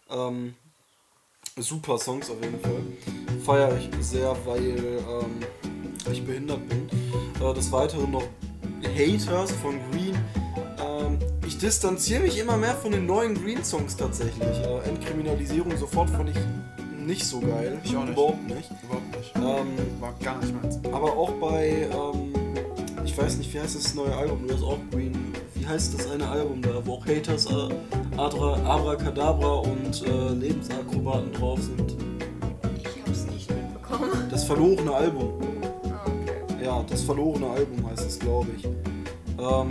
[0.09, 0.55] Ähm,
[1.57, 2.81] super Songs auf jeden Fall.
[3.45, 6.89] Feiere ich sehr, weil ähm, ich behindert bin.
[7.41, 8.23] Äh, des Weiteren noch
[8.83, 10.15] Haters von Green.
[10.79, 14.59] Ähm, ich distanziere mich immer mehr von den neuen Green-Songs tatsächlich.
[14.63, 16.37] Äh, Entkriminalisierung sofort fand ich
[17.05, 17.79] nicht so geil.
[17.83, 18.13] Ich auch nicht.
[18.13, 18.69] Überhaupt nicht.
[18.83, 19.33] Überhaupt nicht.
[19.35, 20.79] Ähm, War gar nicht meins.
[20.91, 22.33] aber auch bei, ähm,
[23.05, 25.33] ich weiß nicht, wie heißt das neue Album, du hast auch Green.
[25.55, 27.69] Wie heißt das eine Album da, wo auch Haters, äh,
[28.17, 31.95] Adra, Abracadabra und äh, Lebensakrobaten drauf sind?
[32.77, 34.27] Ich hab's nicht mitbekommen.
[34.29, 35.46] Das verlorene Album.
[36.67, 38.65] Ja, das verlorene Album heißt es, glaube ich.
[38.65, 39.69] Ähm,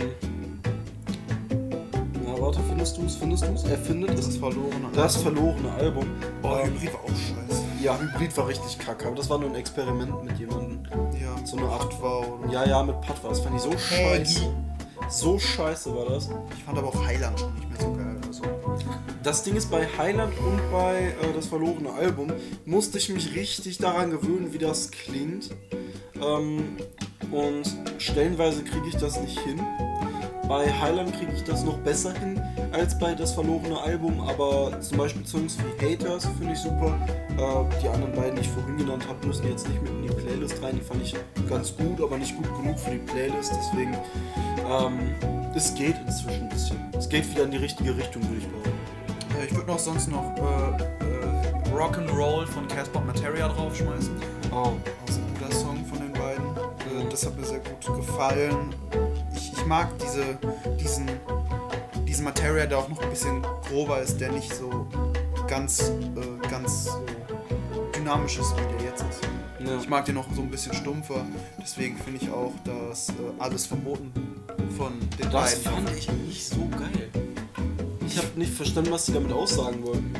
[2.25, 3.15] ja, warte, findest du es?
[3.17, 3.63] Findest du es?
[3.65, 4.27] Er findet Das es.
[4.29, 4.87] ist verloren.
[4.95, 6.05] Das verlorene Album.
[6.41, 7.61] Boah, Ähm, Hybrid war auch scheiße.
[7.83, 10.79] ja, Hybrid war richtig kacke, aber das war nur ein Experiment mit jemandem.
[11.21, 13.41] Ja, So eine Art war oder Ja, ja, mit Pat war das.
[13.41, 13.79] Fand ich so Peggy.
[14.33, 14.41] scheiße.
[15.09, 16.29] So scheiße war das.
[16.57, 18.06] Ich fand aber auch Highland schon nicht mehr so geil.
[19.27, 22.31] Das Ding ist, bei Highland und bei äh, das verlorene Album
[22.65, 25.49] musste ich mich richtig daran gewöhnen, wie das klingt.
[26.15, 26.77] Ähm,
[27.29, 27.63] und
[27.97, 29.59] stellenweise kriege ich das nicht hin.
[30.47, 34.97] Bei Highland kriege ich das noch besser hin als bei das verlorene Album, aber zum
[34.97, 36.97] Beispiel Songs wie Haters finde ich super.
[37.31, 40.07] Äh, die anderen beiden, die ich vorhin genannt habe, müssen jetzt nicht mit in die
[40.07, 40.77] Playlist rein.
[40.79, 41.13] Die fand ich
[41.49, 43.51] ganz gut, aber nicht gut genug für die Playlist.
[43.59, 43.93] Deswegen,
[44.71, 45.13] ähm,
[45.53, 46.77] es geht inzwischen ein bisschen.
[46.97, 48.86] Es geht wieder in die richtige Richtung, würde ich behaupten.
[49.39, 54.15] Äh, Ich würde noch sonst noch äh, äh, Rock'n'Roll von Casper Materia draufschmeißen.
[54.51, 54.71] Oh,
[55.05, 56.45] Das ist ein guter Song von den beiden.
[56.45, 58.73] Äh, das hat mir sehr gut gefallen.
[59.35, 60.23] Ich, ich mag diese,
[60.79, 61.07] diesen,
[62.07, 64.87] diesen Materia, der auch noch ein bisschen grober ist, der nicht so
[65.47, 67.05] ganz, äh, ganz so
[67.95, 69.23] dynamisch ist, wie der jetzt ist.
[69.23, 69.77] ja.
[69.79, 71.25] Ich mag den noch so ein bisschen stumpfer.
[71.61, 74.11] Deswegen finde ich auch, dass äh, alles verboten
[74.77, 75.85] von den Das beiden.
[75.85, 77.09] fand ich nicht so geil.
[78.17, 80.11] Ich habe nicht verstanden, was sie damit aussagen wollten.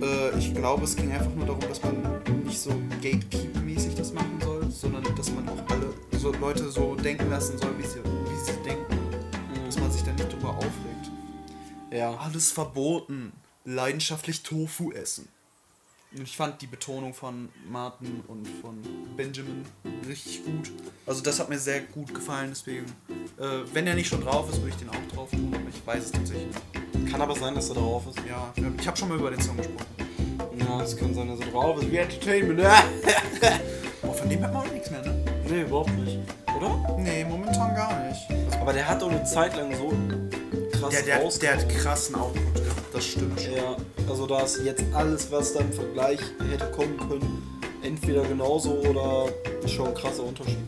[0.00, 1.96] Äh, ich glaube, es ging einfach nur darum, dass man
[2.44, 2.70] nicht so
[3.02, 7.76] Gatekeep-mäßig das machen soll, sondern dass man auch alle so Leute so denken lassen soll,
[7.76, 8.96] wie sie, wie sie denken.
[9.66, 11.10] Dass man sich dann nicht drüber aufregt.
[11.90, 12.14] Ja.
[12.18, 13.32] Alles verboten.
[13.64, 15.26] Leidenschaftlich Tofu essen.
[16.12, 18.82] Ich fand die Betonung von Martin und von
[19.16, 19.64] Benjamin
[20.08, 20.72] richtig gut.
[21.06, 22.86] Also das hat mir sehr gut gefallen, deswegen.
[23.38, 25.86] Äh, wenn er nicht schon drauf ist, würde ich den auch drauf tun, aber ich
[25.86, 27.12] weiß es tatsächlich nicht.
[27.12, 28.18] Kann aber sein, dass er drauf ist.
[28.28, 29.86] Ja, ich habe schon mal über den Song gesprochen.
[30.58, 31.92] Ja, es kann sein, dass er drauf ist.
[31.92, 32.60] Wie Entertainment.
[34.02, 35.24] Boah, von dem hat man auch nichts mehr, ne?
[35.48, 36.18] Nee, überhaupt nicht.
[36.56, 36.96] Oder?
[36.98, 38.20] Nee, momentan gar nicht.
[38.60, 39.92] Aber der hat doch eine Zeit lang so
[40.72, 42.59] krass Der, der, der hat krassen Output
[43.00, 43.54] das stimmt schon.
[43.54, 43.76] Ja,
[44.08, 49.26] also da ist jetzt alles, was da im Vergleich hätte kommen können, entweder genauso oder
[49.66, 50.58] schon ein krasser Unterschied.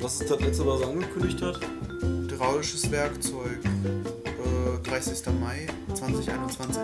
[0.00, 1.60] Was ist das letzte, was er angekündigt hat?
[2.02, 5.32] Hydraulisches Werkzeug, äh, 30.
[5.40, 6.82] Mai 2021.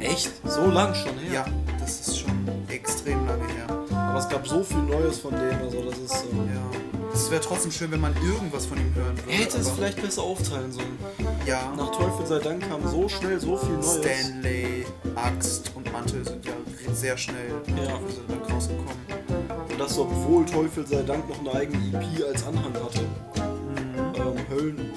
[0.00, 0.32] Echt?
[0.44, 1.32] So lang schon her?
[1.32, 1.46] Ja,
[1.78, 3.66] das ist schon extrem lange her.
[3.92, 6.24] Aber es gab so viel Neues von dem, also das ist.
[6.24, 6.85] Äh, Ja.
[7.16, 9.30] Es wäre trotzdem schön, wenn man irgendwas von ihm hören würde.
[9.30, 10.98] er hätte es vielleicht besser aufteilen sollen.
[11.46, 11.72] Ja.
[11.74, 13.96] Nach Teufel sei Dank kam so schnell so viel Neues.
[13.96, 16.52] Stanley, Axt und Mantel sind ja
[16.92, 17.90] sehr schnell nach Ja.
[17.92, 19.66] Teufel sei Dank rausgekommen.
[19.70, 23.00] Und das, obwohl Teufel sei Dank noch eine eigene EP als Anhang hatte.
[23.00, 24.14] Mhm.
[24.14, 24.92] Ähm, Höllen.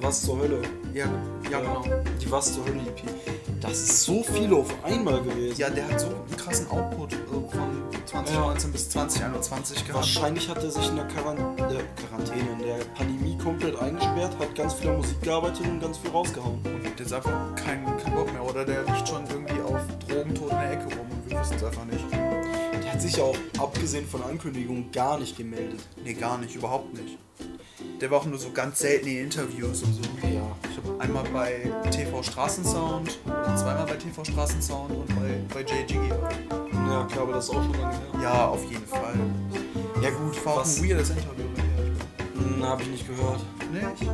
[0.00, 0.62] Was zur Hölle?
[0.94, 1.06] Ja,
[1.50, 1.84] ja genau.
[2.20, 3.02] Die Was zur Hölle EP.
[3.60, 5.58] Das ist so viel auf einmal gewesen.
[5.58, 9.94] Ja, der hat so einen krassen Output äh, von 2019 bis 2021 gehabt.
[9.96, 14.54] Wahrscheinlich hat er sich in der Quaran äh, Quarantäne, in der Pandemie komplett eingesperrt, hat
[14.54, 16.60] ganz viel an Musik gearbeitet und ganz viel rausgehauen.
[16.64, 18.42] Und der ist einfach kein, kein Bock mehr.
[18.42, 21.64] Oder der liegt schon irgendwie auf Drogentod in der Ecke rum und wir wissen es
[21.64, 22.04] einfach nicht.
[22.12, 25.80] Der hat sich ja auch, abgesehen von Ankündigungen, gar nicht gemeldet.
[26.02, 27.18] Nee, gar nicht, überhaupt nicht.
[28.00, 30.00] Der war auch nur so ganz selten in Interviews und so.
[30.22, 35.94] Ja, ich hab, Einmal bei TV Straßensound, zweimal bei TV Straßensound und bei, bei JGG.
[35.94, 38.22] ja klar, aber das ist auch schon lange her.
[38.22, 39.14] Ja, auf jeden Fall.
[40.02, 41.44] Ja gut, War auch was ein weirdes Interview.
[42.34, 43.40] Hm, hab ich nicht gehört.
[43.72, 44.08] Nee, ich, Nee.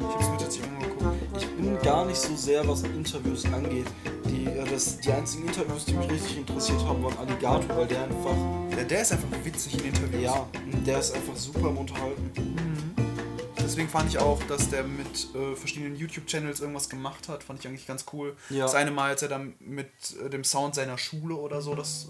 [0.00, 1.16] ich hab's mir tatsächlich angeguckt.
[1.38, 3.86] Ich bin gar nicht so sehr, was Interviews angeht.
[4.26, 8.02] Die, äh, das, die einzigen Interviews, die mich richtig interessiert haben, waren Alligator, weil der
[8.04, 8.36] einfach,
[8.76, 10.22] Der, der ist einfach witzig in Interviews.
[10.22, 10.46] ja,
[10.86, 12.30] der ist einfach super im Unterhalten.
[13.68, 17.44] Deswegen fand ich auch, dass der mit äh, verschiedenen YouTube-Channels irgendwas gemacht hat.
[17.44, 18.34] Fand ich eigentlich ganz cool.
[18.48, 18.60] Ja.
[18.64, 19.90] Das eine Mal, als er dann mit
[20.24, 22.06] äh, dem Sound seiner Schule oder so das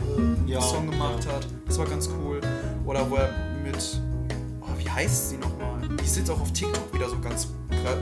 [0.47, 1.33] äh, Ja, Song gemacht ja.
[1.33, 1.49] hat.
[1.67, 2.41] Das war ganz cool.
[2.87, 4.01] Oder wo er mit.
[4.61, 5.81] Oh, wie heißt sie nochmal?
[6.01, 7.49] Die ist jetzt auch auf TikTok wieder so ganz,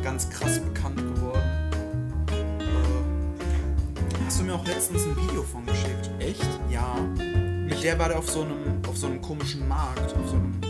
[0.03, 1.71] ganz krass bekannt geworden.
[2.29, 6.11] Äh, hast du mir auch letztens ein Video von geschickt?
[6.19, 6.47] Echt?
[6.71, 6.95] Ja.
[7.16, 10.14] Mit der war der auf so einem, auf so einem komischen Markt.
[10.14, 10.61] Auf so einem,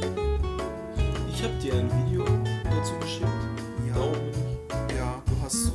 [1.34, 2.35] Ich habe dir ein Video
[2.76, 3.26] dazu geschickt.
[3.86, 3.94] Ja.
[3.94, 4.96] Daumen nicht.
[4.96, 5.72] Ja, du hast.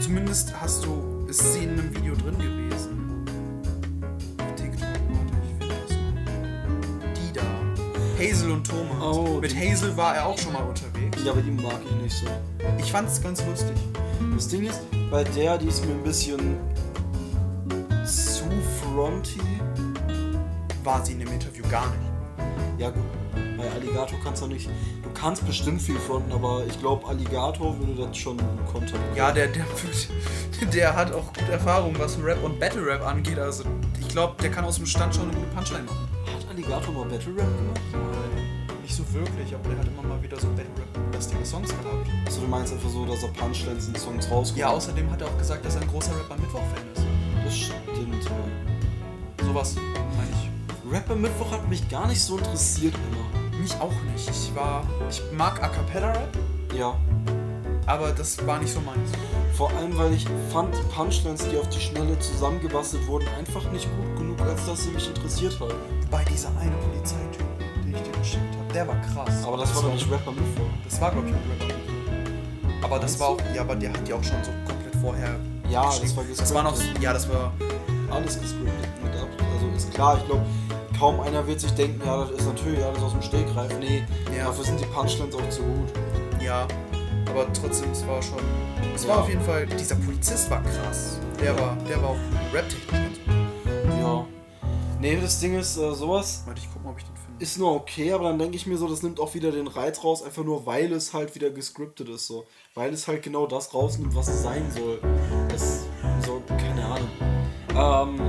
[0.00, 1.26] Zumindest hast du.
[1.28, 3.24] Ist sie in einem Video drin gewesen.
[4.56, 7.18] TikTok, warte, ich finde das.
[7.18, 7.42] Die da.
[8.22, 9.02] Hazel und Thomas.
[9.02, 11.24] Oh, Mit Hazel war er auch schon mal unterwegs.
[11.24, 12.26] Ja, aber die mag ich nicht so.
[12.78, 13.76] Ich fand es ganz lustig.
[14.34, 14.80] Das Ding ist,
[15.10, 16.56] bei der, die ist mir ein bisschen
[18.04, 18.44] zu
[18.82, 19.40] fronty.
[20.82, 22.78] War sie in dem Interview gar nicht.
[22.78, 23.02] Ja gut,
[23.56, 24.68] bei Alligator kannst du nicht.
[25.02, 28.36] Du kannst bestimmt viel fronten, aber ich glaube, Alligator würde das schon
[28.70, 29.00] kontern.
[29.14, 29.64] Ja, der, der,
[30.72, 33.38] der hat auch gute Erfahrung, was Rap und Battle Rap angeht.
[33.38, 33.64] Also
[34.00, 36.08] ich glaube, der kann aus dem Stand schon eine gute Punchline machen.
[36.26, 37.80] Hat Alligator mal Battle Rap gemacht?
[38.82, 42.06] Nicht so wirklich, aber der hat immer mal wieder so Battle Rap-lastige Songs gehabt.
[42.26, 44.58] Also du meinst einfach so, dass er Punchlines in Songs rauskommt?
[44.58, 47.04] Ja, außerdem hat er auch gesagt, dass er ein großer Rapper Mittwoch-Fan ist.
[47.44, 49.44] Das stimmt, ja.
[49.46, 49.76] Sowas.
[50.94, 53.58] Rapper Mittwoch hat mich gar nicht so interessiert immer.
[53.60, 54.30] Mich auch nicht.
[54.30, 54.84] Ich war.
[55.10, 56.38] Ich mag A Cappella Rap,
[56.72, 56.94] Ja.
[57.86, 59.10] aber das war nicht so meins.
[59.54, 63.88] Vor allem, weil ich fand die Punchlines, die auf die Schnelle zusammengebastelt wurden, einfach nicht
[63.96, 65.74] gut genug, als dass sie mich interessiert haben.
[66.02, 67.44] Wobei dieser eine Polizeityp,
[67.84, 69.44] den ich dir geschickt habe, der war krass.
[69.44, 70.64] Aber das war doch nicht Rapper Mittwoch.
[70.88, 72.84] Das war, glaube ich, ein Rapper.
[72.84, 73.38] Aber das Meinst war auch.
[73.52, 75.34] Ja, aber der hat ja auch schon so komplett vorher.
[75.68, 76.78] Ja, das war Das war noch.
[77.00, 77.52] Ja, das war.
[78.12, 79.02] Alles gescriptet.
[79.02, 79.26] Mit ab.
[79.54, 80.42] Also ist klar, ich glaube,
[80.98, 83.78] kaum einer wird sich denken, ja, das ist natürlich alles aus dem Stegreif.
[83.78, 84.04] Nee,
[84.36, 84.46] Ja.
[84.46, 85.92] dafür sind die Punchlines auch zu gut.
[86.42, 86.66] Ja.
[87.30, 88.38] Aber trotzdem, es war schon.
[88.94, 89.10] Es Ja.
[89.10, 89.66] war auf jeden Fall.
[89.66, 91.18] Dieser Polizist war krass.
[91.40, 91.76] Der war.
[91.88, 92.16] Der war auch
[92.52, 93.18] rap-technisch.
[94.00, 94.24] Ja.
[95.00, 97.42] Nee, das Ding ist, äh, sowas Warte, ich guck mal, ob ich den finde.
[97.42, 100.02] ist nur okay, aber dann denke ich mir so, das nimmt auch wieder den Reiz
[100.04, 102.44] raus, einfach nur weil es halt wieder gescriptet ist, so.
[102.74, 105.00] Weil es halt genau das rausnimmt, was es sein soll.
[105.54, 105.84] Es
[106.24, 107.08] so, keine Ahnung.
[107.76, 108.20] Ähm,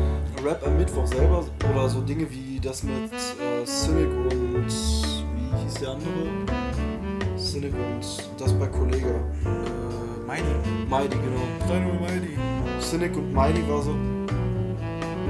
[0.44, 5.74] Rap am Mittwoch selber oder so Dinge wie das mit äh, Cynic und wie hieß
[5.82, 7.38] der andere?
[7.38, 9.08] Cynic und das bei Kollega.
[9.08, 10.44] Äh, Mighty.
[10.90, 11.46] Mighty, genau.
[11.68, 12.38] Dino Mighty.
[12.82, 13.96] Cynic und Mighty war so,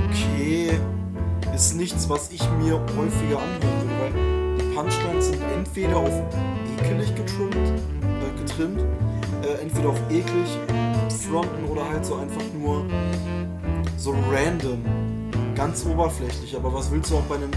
[0.08, 0.80] okay,
[1.54, 6.22] ist nichts, was ich mir häufiger anhören würde, weil die Punchlines sind entweder auf
[6.80, 8.80] ekelig getrimmt, äh, getrimmt
[9.44, 10.58] äh, entweder auf eklig
[11.10, 12.86] fronten oder halt so einfach nur
[13.98, 14.84] so random,
[15.56, 16.56] ganz oberflächlich.
[16.56, 17.52] Aber was willst du auch bei einem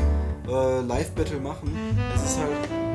[0.48, 1.76] äh, Live-Battle machen?
[2.14, 2.50] Es ist halt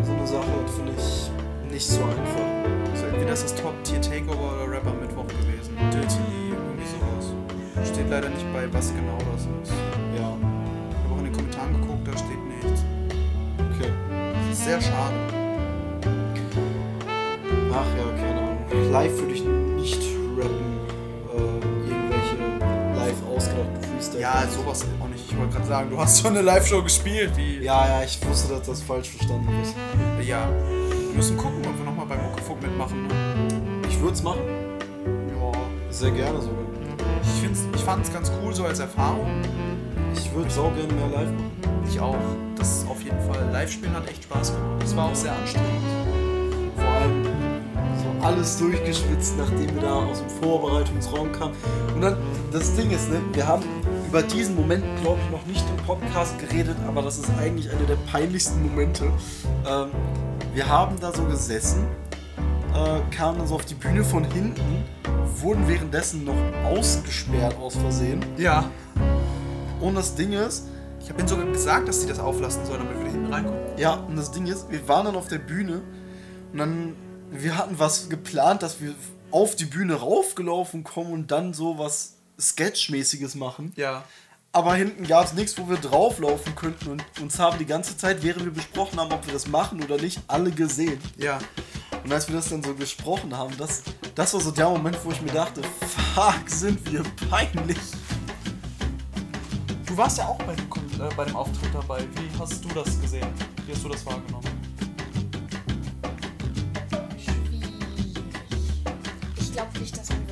[0.06, 2.92] so eine Sache, finde ich, nicht so einfach.
[2.92, 5.76] Also entweder ist das Top-Tier-Takeover oder Rapper Mittwoch gewesen.
[5.92, 6.18] Dirty,
[6.50, 7.88] irgendwie sowas.
[7.88, 9.74] Steht leider nicht bei, was genau das ist.
[10.18, 10.38] Ja.
[10.90, 12.84] Ich habe auch in den Kommentaren geguckt, da steht nichts.
[14.52, 15.16] ist sehr schade.
[17.72, 18.92] Ach ja, keine Ahnung.
[18.92, 20.02] Live würde ich nicht
[20.38, 20.83] rappen.
[24.04, 24.22] Freestyle.
[24.22, 25.24] Ja, sowas auch nicht.
[25.30, 27.64] Ich wollte gerade sagen, du hast schon eine Live-Show gespielt, wie.
[27.64, 29.76] Ja, ja, ich wusste, dass das falsch verstanden ist.
[30.28, 30.50] Ja.
[30.50, 33.08] Wir müssen gucken, ob wir nochmal beim Muckefuck mitmachen.
[33.90, 34.42] Ich würde es machen.
[35.30, 35.52] Ja.
[35.90, 36.64] Sehr gerne sogar.
[37.22, 39.42] Ich, find's, ich fand es ganz cool so als Erfahrung.
[40.16, 41.52] Ich würde sau gerne mehr live machen.
[41.88, 42.16] Ich auch.
[42.56, 43.50] Das ist auf jeden Fall.
[43.52, 44.82] Live-Spielen hat echt Spaß gemacht.
[44.82, 45.70] Das war auch sehr anstrengend.
[46.76, 47.24] Vor allem
[47.98, 51.54] so alles durchgeschwitzt, nachdem wir da aus dem Vorbereitungsraum kamen.
[51.94, 52.18] Und dann,
[52.52, 53.64] das Ding ist, ne, wir haben
[54.14, 57.88] über diesen Moment, glaube ich, noch nicht im Podcast geredet, aber das ist eigentlich einer
[57.88, 59.06] der peinlichsten Momente.
[59.66, 59.90] Ähm,
[60.54, 61.88] wir haben da so gesessen,
[62.76, 64.84] äh, kamen dann so auf die Bühne von hinten,
[65.42, 68.24] wurden währenddessen noch ausgesperrt aus Versehen.
[68.38, 68.70] Ja.
[69.82, 70.68] Und das Ding ist,
[71.02, 73.60] Ich habe ihnen sogar gesagt, dass sie das auflassen sollen, damit wir hinten reinkommen.
[73.78, 75.82] Ja, und das Ding ist, wir waren dann auf der Bühne
[76.52, 76.96] und dann,
[77.32, 78.94] wir hatten was geplant, dass wir
[79.32, 82.18] auf die Bühne raufgelaufen kommen und dann so was
[82.50, 83.74] Sketchmäßiges machen.
[83.76, 84.04] Ja.
[84.52, 88.22] Aber hinten gab es nichts, wo wir drauflaufen könnten und uns haben die ganze Zeit,
[88.22, 91.00] während wir besprochen haben, ob wir das machen oder nicht, alle gesehen.
[91.18, 91.40] Ja.
[92.04, 93.82] Und als wir das dann so gesprochen haben, das,
[94.14, 95.62] das war so der Moment, wo ich mir dachte,
[96.14, 97.80] fuck, sind wir peinlich.
[99.88, 100.56] Du warst ja auch bei
[101.04, 102.02] äh, bei dem Auftritt dabei.
[102.02, 103.28] Wie hast du das gesehen?
[103.66, 104.48] Wie hast du das wahrgenommen?
[107.18, 107.64] Schwierig.
[109.40, 110.23] Ich glaube nicht, dass man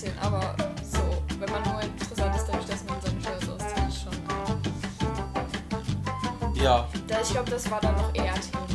[0.00, 0.54] bisschen, aber
[0.90, 4.12] so, wenn man nur interessant ist dadurch, dass man seine Shirts auszieht, ist schon.
[6.62, 8.66] Ja, Da, ich glaube, das war dann noch eher Thema.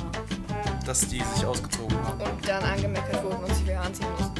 [0.85, 2.21] Dass die sich ausgezogen haben.
[2.21, 4.33] Und dann angemeckert wurden und sie wieder anziehen mussten.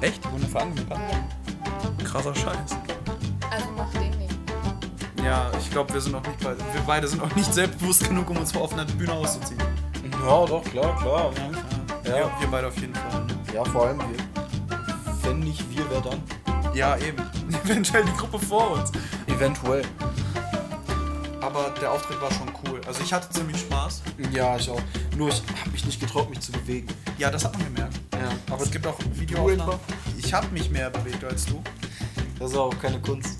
[0.00, 0.24] Echt?
[0.30, 0.98] Wurden dafür angemeckert?
[0.98, 2.04] Ja.
[2.04, 2.76] Krasser Scheiß.
[3.50, 4.34] Also mach den nicht.
[5.24, 6.58] Ja, ich glaube, wir sind noch nicht beide.
[6.58, 9.60] Wir beide sind auch nicht selbstbewusst genug, um uns vor offener Bühne auszuziehen.
[10.24, 11.32] ja, doch, klar, klar.
[11.36, 12.10] Ja.
[12.10, 12.16] Ja.
[12.16, 13.26] Wir, wir beide auf jeden Fall.
[13.52, 14.25] Ja, vor allem wir.
[15.36, 16.22] Wenn nicht wir, wer dann?
[16.74, 17.18] Ja, eben.
[17.64, 18.90] Eventuell die Gruppe vor uns.
[19.26, 19.82] Eventuell.
[21.42, 22.80] Aber der Auftritt war schon cool.
[22.86, 24.02] Also ich hatte ziemlich Spaß.
[24.32, 24.80] Ja, ich auch.
[25.14, 26.86] Nur ich habe mich nicht getraut, mich zu bewegen.
[27.18, 27.96] Ja, das hat man gemerkt.
[28.14, 29.76] Ja, Aber es gibt auch Videoaufnahmen.
[30.16, 31.62] Ich habe mich mehr bewegt als du.
[32.38, 33.36] das ist auch keine Kunst.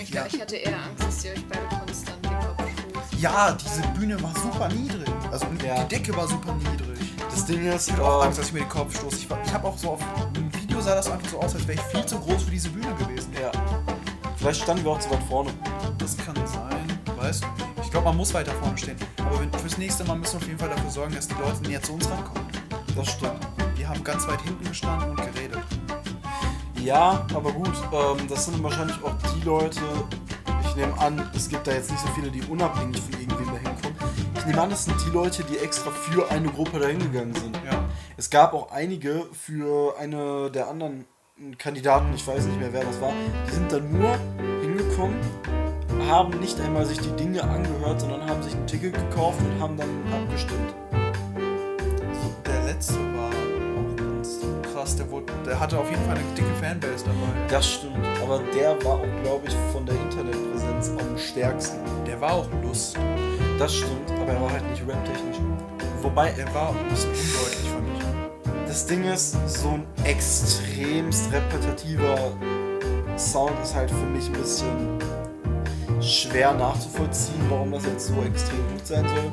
[0.00, 0.24] Ich, Ja.
[0.26, 3.20] ich hatte eher Angst, dass ihr euch beide konstant stoßt.
[3.20, 5.08] Ja, diese Bühne war super niedrig.
[5.30, 5.84] Also Ja.
[5.84, 6.96] die Decke war super niedrig.
[7.30, 9.16] Das Ding ist, Ich hatte auch Angst, dass ich mir den Kopf stoße.
[9.16, 10.00] Ich, war- ich habe auch so auf
[10.86, 13.32] sah das einfach so aus, als wäre ich viel zu groß für diese Bühne gewesen.
[13.34, 13.50] ja.
[14.36, 15.52] Vielleicht standen wir auch zu weit vorne.
[15.98, 17.00] Das kann sein.
[17.16, 17.66] Weißt du nicht.
[17.82, 18.96] Ich glaube, man muss weiter vorne stehen.
[19.18, 21.60] Aber wenn, fürs nächste Mal müssen wir auf jeden Fall dafür sorgen, dass die Leute
[21.62, 22.46] näher zu uns rankommen.
[22.94, 23.40] Das stimmt.
[23.74, 25.58] Wir haben ganz weit hinten gestanden und geredet.
[26.80, 29.80] Ja, aber gut, ähm, das sind wahrscheinlich auch die Leute,
[30.68, 33.70] ich nehme an, es gibt da jetzt nicht so viele, die unabhängig von irgendwem da
[33.70, 33.96] hinkommen.
[34.38, 37.58] Ich nehme an, das sind die Leute, die extra für eine Gruppe da hingegangen sind.
[37.64, 37.75] Ja.
[38.18, 41.04] Es gab auch einige für eine der anderen
[41.58, 43.12] Kandidaten, ich weiß nicht mehr wer das war,
[43.46, 44.16] die sind dann nur
[44.62, 45.18] hingekommen,
[46.08, 49.76] haben nicht einmal sich die Dinge angehört, sondern haben sich ein Ticket gekauft und haben
[49.76, 50.74] dann abgestimmt.
[52.46, 54.38] Der letzte war auch ganz
[54.72, 54.96] krass.
[54.96, 57.48] Der, wurde, der hatte auf jeden Fall eine dicke Fanbase dabei.
[57.50, 61.80] Das stimmt, aber der war auch, glaube ich, von der Internetpräsenz am stärksten.
[62.06, 62.96] Der war auch Lust.
[63.58, 65.36] Das stimmt, aber er war halt nicht rap-technisch.
[66.02, 67.95] Wobei, Der war auch ein bisschen undeutlich für mich.
[68.76, 72.30] Das Ding ist, so ein extremst repetitiver
[73.16, 74.98] Sound ist halt für mich ein bisschen
[76.02, 79.32] schwer nachzuvollziehen, warum das jetzt so extrem gut sein soll.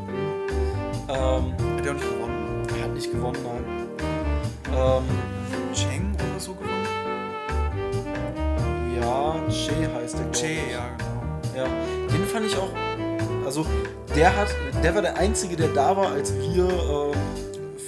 [1.09, 2.67] Ähm, Hat der auch nicht gewonnen.
[2.77, 3.65] er hat nicht gewonnen, nein.
[4.73, 5.03] Ähm,
[5.73, 6.87] Cheng oder so gewonnen?
[8.97, 10.31] ja, Che heißt der.
[10.31, 11.65] Che, ja, genau.
[11.65, 11.67] Ja,
[12.07, 12.71] den fand ich auch.
[13.45, 13.65] Also,
[14.15, 14.47] der hat,
[14.81, 17.42] der war der einzige, der da war, als wir äh,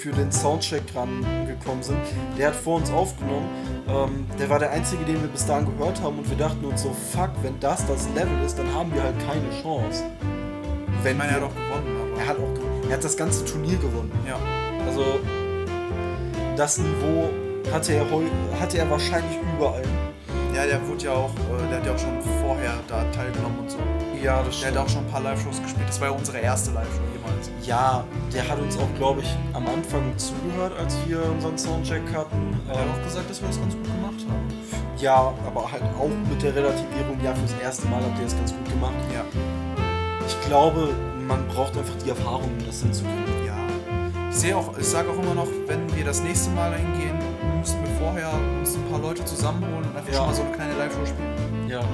[0.06, 1.98] für den Soundcheck rangekommen sind.
[2.38, 3.50] Der hat vor uns aufgenommen.
[3.88, 6.84] Ähm, der war der einzige, den wir bis dahin gehört haben und wir dachten uns
[6.84, 10.04] so, fuck, wenn das das Level ist, dann haben wir halt keine Chance.
[11.00, 12.22] Ich Wenn meine, er wir, hat auch gewonnen, aber.
[12.22, 12.84] er hat auch, gewonnen.
[12.88, 14.12] er hat das ganze Turnier gewonnen.
[14.28, 14.38] Ja.
[14.86, 15.04] Also,
[16.56, 17.32] das Niveau
[17.74, 18.06] hatte er,
[18.60, 19.82] hatte er wahrscheinlich überall.
[20.54, 23.72] Ja, der wurde ja auch, äh, der hat ja auch schon vorher da teilgenommen und
[23.72, 23.80] so.
[24.24, 25.90] Ja, das Der hat auch schon ein paar Live-Shows gespielt.
[25.90, 27.15] Das war ja unsere erste Live-Show.
[27.64, 28.04] Ja,
[28.34, 32.60] der hat uns auch, glaube ich, am Anfang zugehört, als wir unseren Soundcheck hatten.
[32.70, 34.48] Er hat auch gesagt, dass wir das ganz gut gemacht haben.
[35.00, 38.52] ja, aber halt auch mit der Relativierung, ja, fürs erste Mal habt ihr das ganz
[38.54, 38.94] gut gemacht.
[39.14, 39.24] Ja.
[40.28, 40.90] Ich glaube,
[41.28, 43.46] man braucht einfach die Erfahrung, um das hinzukriegen.
[43.46, 43.56] Ja.
[44.30, 47.18] Ich sehe auch, ich sage auch immer noch, wenn wir das nächste Mal hingehen,
[47.60, 48.30] müssen wir vorher
[48.60, 50.18] uns ein paar Leute zusammenholen und einfach Ja.
[50.18, 51.68] schon mal so eine kleine Live-Show spielen.
[51.70, 51.86] Ja, Ja.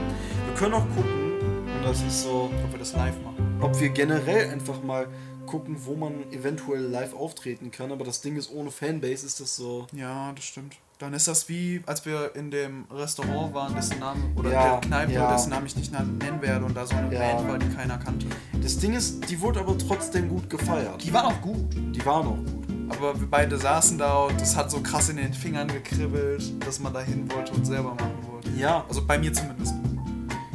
[0.47, 1.31] Wir können auch gucken,
[1.77, 3.57] und das ist so, Ob wir das live machen.
[3.61, 5.07] ob wir generell einfach mal
[5.47, 7.91] gucken, wo man eventuell live auftreten kann.
[7.91, 9.88] Aber das Ding ist, ohne Fanbase ist das so.
[9.93, 10.75] Ja, das stimmt.
[10.99, 14.82] Dann ist das wie, als wir in dem Restaurant waren, dessen Namen, oder Ja, der
[14.82, 15.34] Kneipe, ja.
[15.34, 17.19] dessen Namen ich nicht nennen werde, und da so eine Ja.
[17.38, 18.27] Band war, die keiner kannte.
[18.62, 21.04] Das Ding ist, die wurde aber trotzdem gut gefeiert.
[21.04, 21.73] Die war auch gut.
[21.73, 22.62] Die waren auch gut.
[22.89, 26.80] Aber wir beide saßen da und das hat so krass in den Fingern gekribbelt, dass
[26.80, 28.49] man da hin wollte und selber machen wollte.
[28.51, 29.73] Ja, Also bei mir zumindest.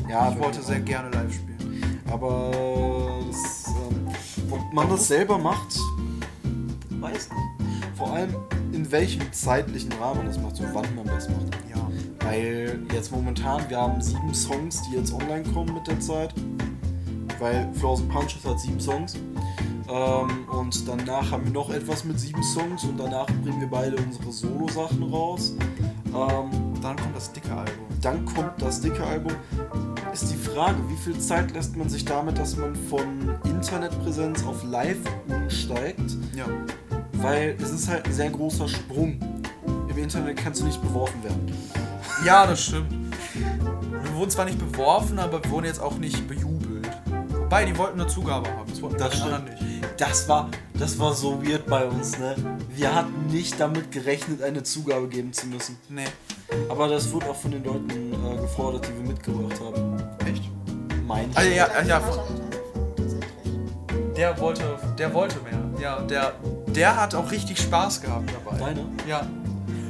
[0.09, 0.31] ja.
[0.31, 2.01] Ich wollte sehr gerne live spielen.
[2.09, 2.53] Aber
[4.50, 5.78] ob man das selber macht,
[7.00, 7.96] weiß nicht.
[7.96, 8.35] Vor allem
[8.72, 11.46] in welchem zeitlichen Rahmen man das macht, so wann man das macht.
[11.74, 11.90] Ja.
[12.20, 16.35] Weil jetzt momentan, wir haben sieben Songs, die jetzt online kommen mit der Zeit.
[17.38, 19.14] Weil Frozen Punches hat sieben Songs.
[19.88, 23.96] Ähm, und danach haben wir noch etwas mit sieben Songs und danach bringen wir beide
[23.96, 25.54] unsere Solo-Sachen raus.
[26.09, 26.50] Ähm,
[26.82, 27.87] dann kommt das dicke Album.
[28.02, 29.32] dann kommt das dicke Album.
[30.16, 34.64] Ist die Frage, wie viel Zeit lässt man sich damit, dass man von Internetpräsenz auf
[34.64, 34.96] Live
[35.29, 36.16] umsteigt?
[36.35, 36.46] Ja.
[37.12, 39.20] Weil es ist halt ein sehr großer Sprung.
[39.90, 41.52] Im Internet kannst du nicht beworfen werden.
[42.24, 42.94] Ja, das stimmt.
[43.35, 46.56] Wir wurden zwar nicht beworfen, aber wir wurden jetzt auch nicht bejubelt.
[47.46, 48.68] Wobei, die wollten eine Zugabe haben.
[48.68, 49.61] Das wollten Das die anderen nicht.
[49.98, 52.35] Das war, das war so weird bei uns, ne?
[52.70, 55.78] Wir hatten nicht damit gerechnet, eine Zugabe geben zu müssen.
[55.88, 56.06] Nee.
[56.68, 59.96] Aber das wurde auch von den Leuten äh, gefordert, die wir mitgebracht haben.
[60.28, 60.42] Echt?
[61.06, 61.30] Mein.
[61.37, 63.30] Ah, ja, ja, tatsächlich.
[64.16, 65.80] Der wollte, der wollte mehr.
[65.80, 66.32] Ja, der,
[66.66, 68.59] der hat auch richtig Spaß gehabt dabei.
[68.59, 68.87] Deiner?
[69.06, 69.24] Ja.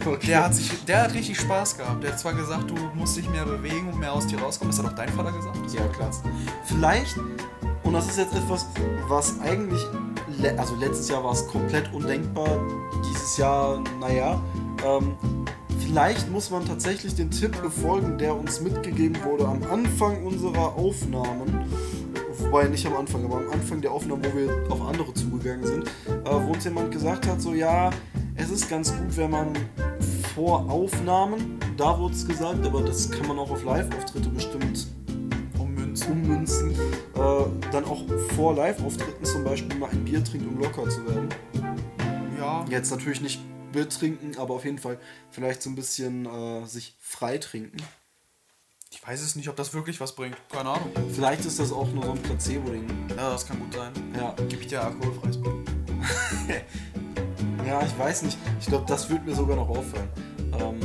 [0.06, 0.26] Okay.
[0.28, 2.02] Der hat, sich, der hat richtig Spaß gehabt.
[2.02, 4.74] Der hat zwar gesagt, du musst dich mehr bewegen und mehr aus dir rauskommen.
[4.74, 5.58] Das hat auch dein Vater gesagt.
[5.64, 6.10] Das Ja, klar.
[6.64, 7.16] Vielleicht,
[7.82, 8.66] und das ist jetzt etwas,
[9.08, 9.84] was eigentlich,
[10.56, 12.60] also letztes Jahr war es komplett undenkbar,
[13.04, 14.40] dieses Jahr, naja,
[14.86, 15.16] ähm,
[15.80, 21.64] vielleicht muss man tatsächlich den Tipp befolgen, der uns mitgegeben wurde am Anfang unserer Aufnahmen,
[22.38, 25.88] wobei nicht am Anfang, aber am Anfang der Aufnahmen, wo wir auf andere zugegangen sind,
[26.06, 27.90] äh, wo uns jemand gesagt hat, so ja,
[28.36, 29.52] es ist ganz gut, wenn man
[30.36, 34.86] vor Aufnahmen, da wurde es gesagt, aber das kann man auch auf Live-Auftritte bestimmt
[35.58, 36.12] Um Münzen.
[36.12, 41.06] ummünzen, äh, dann auch vor Live-Auftritten zum Beispiel mal ein Bier trinkt, um locker zu
[41.06, 41.30] werden.
[42.38, 42.66] Ja.
[42.68, 43.40] Jetzt natürlich nicht
[43.72, 44.98] Bier trinken, aber auf jeden Fall
[45.30, 47.78] vielleicht so ein bisschen äh, sich frei trinken.
[48.90, 50.36] Ich weiß es nicht, ob das wirklich was bringt.
[50.52, 50.90] Keine Ahnung.
[51.14, 52.86] Vielleicht ist das auch nur so ein Placebo-Ding.
[53.16, 53.90] Ja, das kann gut sein.
[54.14, 54.34] Ja.
[54.50, 55.64] Gib ich dir alkoholfreies Bier.
[57.66, 58.38] ja, ich weiß nicht.
[58.60, 60.08] Ich glaube, das würde mir sogar noch auffallen.
[60.60, 60.80] Ähm,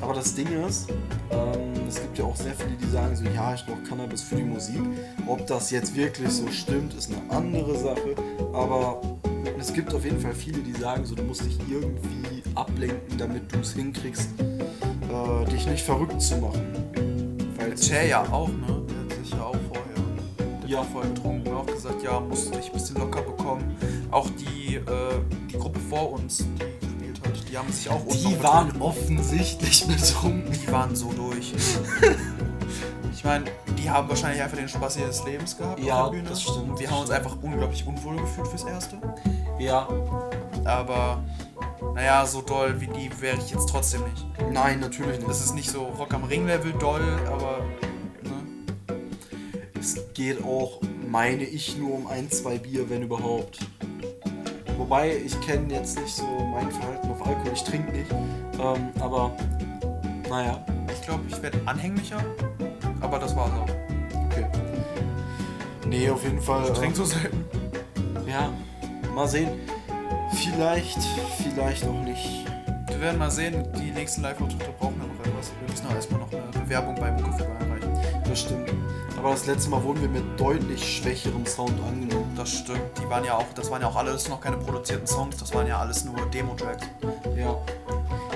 [0.00, 0.90] aber das Ding ist,
[1.30, 4.36] ähm, es gibt ja auch sehr viele, die sagen so, ja, ich brauche Cannabis für
[4.36, 4.80] die Musik.
[5.26, 8.14] Ob das jetzt wirklich so stimmt, ist eine andere Sache.
[8.52, 9.00] Aber
[9.58, 13.52] es gibt auf jeden Fall viele, die sagen so, du musst dich irgendwie ablenken, damit
[13.52, 16.62] du es hinkriegst, äh, dich nicht verrückt zu machen.
[17.58, 18.82] Weil Che ja auch, ne?
[18.88, 19.84] Der hat sich ja auch vorher.
[20.66, 20.80] Ja.
[20.80, 23.76] hat vorher getrunken auch gesagt, ja, musst du dich ein bisschen locker bekommen.
[24.10, 28.42] Auch die, äh, die Gruppe vor uns, die gespielt hat, die haben sich auch die
[28.42, 28.82] waren betrunken.
[28.82, 30.52] offensichtlich betrunken.
[30.52, 31.52] Die waren so durch.
[33.14, 33.44] ich meine,
[33.78, 36.28] die haben wahrscheinlich einfach den Spaß ihres Lebens gehabt Ja, auf der Bühne.
[36.30, 38.98] das stimmt, Wir das haben uns einfach unglaublich unwohl gefühlt fürs Erste.
[39.58, 39.88] Ja,
[40.64, 41.22] Aber,
[41.94, 44.26] naja, so doll wie die wäre ich jetzt trotzdem nicht.
[44.52, 45.28] nein, natürlich nicht.
[45.28, 47.58] Das ist nicht so Rock am Ring-Level doll, aber,
[48.22, 48.96] ne?
[49.78, 53.58] Es geht auch, meine ich, nur um ein, zwei Bier, wenn überhaupt.
[54.76, 57.52] Wobei, ich kenne jetzt nicht so mein Verhalten auf Alkohol.
[57.52, 58.10] Ich trinke nicht.
[58.10, 59.30] Ähm, aber,
[60.28, 60.58] naja,
[60.92, 62.18] Ich glaube, ich werde anhänglicher,
[63.00, 63.68] aber das war's auch.
[64.26, 64.46] okay.
[65.86, 66.64] Nee, auf jeden Fall.
[66.64, 67.44] Ich äh, trinke so selten.
[68.26, 68.50] Ja,
[69.14, 69.48] mal sehen.
[70.32, 70.98] Vielleicht,
[71.42, 72.44] vielleicht auch nicht.
[72.88, 75.52] Wir werden mal sehen, die nächsten Live-Auftritte brauchen ja noch etwas.
[75.60, 77.90] Wir müssen auch erstmal noch eine Bewerbung bei Muckeführer einreichen.
[78.28, 78.70] Das stimmt.
[79.24, 82.30] Aber das letzte Mal wurden wir mit deutlich schwächerem Sound angenommen.
[82.36, 82.82] Das stimmt.
[83.02, 85.66] Die waren ja auch, das waren ja auch alles noch keine produzierten Songs, das waren
[85.66, 86.86] ja alles nur Demo-Tracks.
[87.34, 87.56] Ja.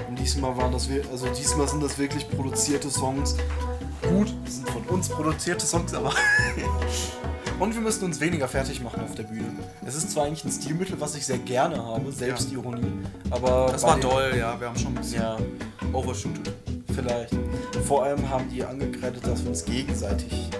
[0.09, 3.36] Und diesmal waren das, also diesmal sind das wirklich produzierte Songs.
[4.01, 6.11] Gut, das sind von uns produzierte Songs, aber.
[7.61, 9.45] Und wir müssen uns weniger fertig machen auf der Bühne.
[9.84, 12.93] Es ist zwar eigentlich ein Stilmittel, was ich sehr gerne habe, Selbstironie,
[13.28, 13.68] aber.
[13.72, 14.59] Das war doll, ja.
[14.59, 15.36] Wir haben schon ein bisschen Ja,
[15.93, 16.51] overshootet.
[16.99, 17.34] Vielleicht.
[17.86, 20.51] Vor allem haben die angekreidet, dass wir uns gegenseitig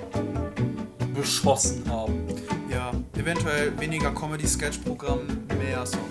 [1.15, 2.27] beschossen haben.
[2.71, 5.27] Ja, eventuell weniger Comedy-Sketch-Programm,
[5.59, 6.05] mehr Songs.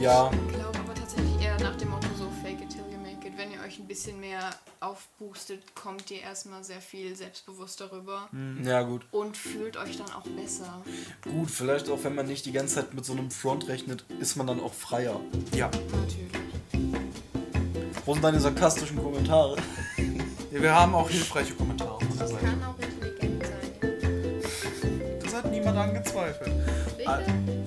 [0.00, 3.26] Ja, Ich glaube aber tatsächlich eher nach dem Motto so fake it till you make
[3.26, 3.38] it.
[3.38, 8.28] Wenn ihr euch ein bisschen mehr aufboostet, kommt ihr erstmal sehr viel selbstbewusster rüber
[8.62, 9.06] ja gut.
[9.12, 10.82] und fühlt euch dann auch besser.
[11.24, 14.36] Gut, vielleicht auch wenn man nicht die ganze Zeit mit so einem Front rechnet, ist
[14.36, 15.18] man dann auch freier.
[15.54, 16.47] Ja, Natürlich.
[18.08, 19.56] Wo sind deine sarkastischen Kommentare?
[20.50, 22.36] Wir haben auch hilfreiche Kommentare Seite.
[22.36, 25.02] Kann auch intelligent sein.
[25.22, 26.50] Das hat niemand angezweifelt.
[27.04, 27.18] Ah,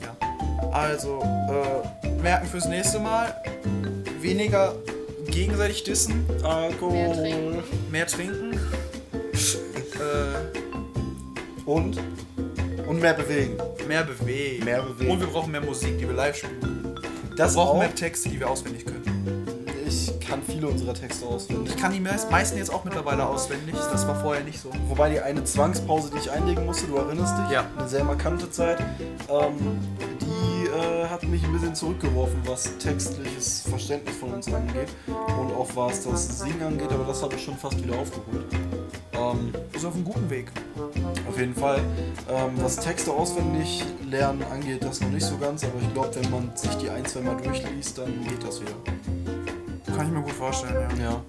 [0.01, 0.71] Ja.
[0.71, 3.35] Also, äh, merken fürs nächste Mal,
[4.19, 4.73] weniger
[5.27, 7.13] gegenseitig dissen, Mehr Alkohol.
[7.15, 7.63] trinken.
[7.91, 8.53] mehr trinken.
[9.99, 11.99] äh, Und?
[12.87, 13.57] Und mehr bewegen.
[13.87, 14.65] mehr bewegen.
[14.65, 15.11] Mehr bewegen.
[15.11, 16.59] Und wir brauchen mehr Musik, die wir live spielen.
[16.61, 16.95] können.
[17.29, 17.77] Wir Das brauchen auch.
[17.79, 19.00] mehr Texte, die wir auswendig können.
[20.32, 21.73] Ich kann viele unserer Texte auswendig.
[21.75, 23.75] Ich kann die meist- meisten jetzt auch mittlerweile auswendig.
[23.91, 24.69] Das war vorher nicht so.
[24.88, 27.49] Wobei die eine Zwangspause, die ich einlegen musste, du erinnerst dich?
[27.51, 27.65] Ja.
[27.77, 28.79] Eine sehr markante Zeit.
[29.29, 29.82] Ähm,
[30.21, 34.88] die äh, hat mich ein bisschen zurückgeworfen, was textliches Verständnis von uns angeht.
[35.07, 38.45] Und auch was das Singen angeht, aber das habe ich schon fast wieder aufgeholt.
[39.11, 40.49] Ähm, Ist auf einem guten Weg.
[41.27, 41.79] auf jeden Fall.
[42.29, 46.32] Ähm, was Texte auswendig lernen angeht, das noch nicht so ganz, aber ich glaube, wenn
[46.32, 48.71] man sich die ein, zwei Mal durchliest, dann geht das wieder.
[49.86, 51.03] Kann ich mir gut vorstellen, ja.
[51.11, 51.21] Ja.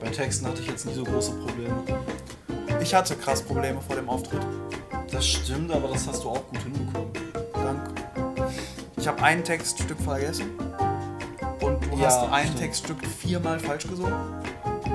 [0.00, 1.74] Bei Texten hatte ich jetzt nie so große Probleme.
[2.80, 4.40] Ich hatte krass Probleme vor dem Auftritt.
[5.10, 7.10] Das stimmt, aber das hast du auch gut hinbekommen.
[7.52, 8.50] Danke.
[8.96, 10.50] Ich habe ein Textstück vergessen.
[11.60, 12.58] Und du Ja, hast ein stimmt.
[12.60, 14.14] Textstück viermal falsch gesungen.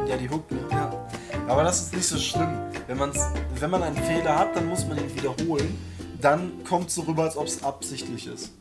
[0.07, 0.59] Ja, die Hook, ne?
[0.71, 0.91] Ja.
[1.47, 2.49] Aber das ist nicht so schlimm.
[2.88, 3.19] Wenn, man's,
[3.59, 5.77] wenn man einen Fehler hat, dann muss man ihn wiederholen.
[6.19, 8.51] Dann kommt es so rüber, als ob es absichtlich ist.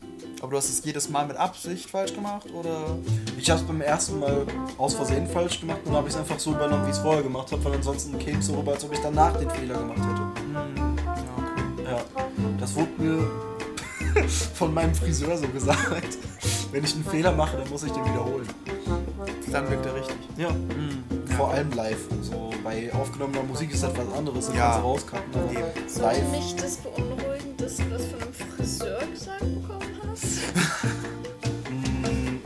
[0.41, 2.97] Aber du hast es jedes Mal mit Absicht falsch gemacht, oder?
[3.37, 4.45] Ich habe es beim ersten Mal
[4.77, 7.01] aus Versehen falsch gemacht und dann habe ich es einfach so übernommen, wie ich es
[7.01, 9.77] vorher gemacht habe, weil ansonsten käme es so rüber, als ob ich danach den Fehler
[9.77, 10.21] gemacht hätte.
[10.41, 11.83] Hm, ja, okay.
[11.91, 12.25] Ja,
[12.59, 16.17] das wurde mir von meinem Friseur so gesagt.
[16.71, 18.47] Wenn ich einen Fehler mache, dann muss ich den wiederholen.
[19.51, 20.15] Dann wirkt er richtig.
[20.37, 21.03] Ja, Hm,
[21.37, 22.49] vor allem live so.
[22.63, 24.61] Bei aufgenommener Musik ist das was anderes, dann Ja.
[24.71, 25.57] kannst du rauscutten.
[25.87, 30.25] Sollte mich das beunruhigen, dass du das von einem Friseur gesagt bekommen hast?
[31.69, 32.39] Mm,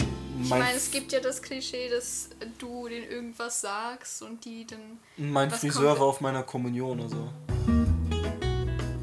[0.43, 4.65] Ich mein meine, es gibt ja das Klischee, dass du denen irgendwas sagst und die
[4.67, 4.79] dann.
[5.17, 7.29] Mein Friseur kommt- war auf meiner Kommunion, also.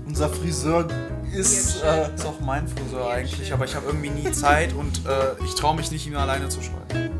[0.06, 0.86] Unser Friseur
[1.32, 1.82] ist.
[1.82, 3.54] Äh, Ist auch mein Friseur Ja, eigentlich, schön.
[3.54, 6.60] aber ich habe irgendwie nie Zeit und äh, ich traue mich nicht, ihn alleine zu
[6.62, 7.10] schreiben.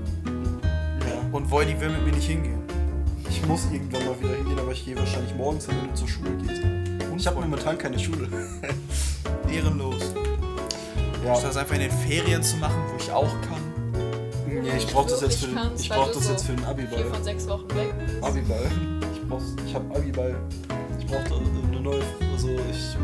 [1.00, 1.20] ja.
[1.32, 2.60] Und Voidy will mit mir nicht hingehen.
[3.30, 6.06] Ich muss irgendwann mal wieder hingehen, aber ich gehe wahrscheinlich morgens hin, wenn du zur
[6.08, 6.62] Schule gehst.
[7.10, 8.28] Und ich habe momentan keine Schule.
[9.50, 10.12] Ehrenlos.
[11.24, 11.34] Ja.
[11.34, 13.62] Statt das einfach in den Ferien zu machen, wo ich auch kann.
[14.46, 17.04] Nee, ich brauche das jetzt für ich brauch das so jetzt für den Vier Abiball.
[17.04, 17.94] von sechs Wochen weg.
[18.20, 18.70] Abiball.
[19.14, 20.36] Ich brauch, ich habe Abiball.
[20.98, 22.02] Ich brauche eine neue,
[22.32, 22.96] also ich,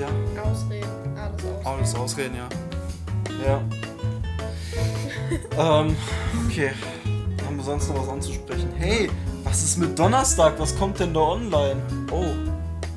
[0.00, 0.08] ja,
[0.42, 1.66] Ausreden, alles aus.
[1.66, 2.48] Alles ausreden, ja.
[5.58, 5.80] ja.
[5.80, 5.96] ähm,
[6.46, 6.72] okay.
[7.46, 8.68] Haben wir sonst noch was anzusprechen?
[8.76, 9.10] Hey,
[9.44, 10.54] was ist mit Donnerstag?
[10.58, 11.80] Was kommt denn da online?
[12.10, 12.24] Oh,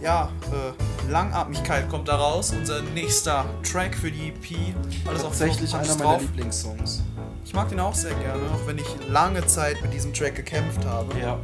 [0.08, 2.54] ja, äh, Langatmigkeit kommt da raus.
[2.58, 4.74] Unser nächster Track für die EP.
[5.06, 7.04] Alles auf Tatsächlich Punches einer meiner Lieblingssongs.
[7.44, 10.86] Ich mag den auch sehr gerne, auch wenn ich lange Zeit mit diesem Track gekämpft
[10.86, 11.14] habe.
[11.20, 11.38] Ja.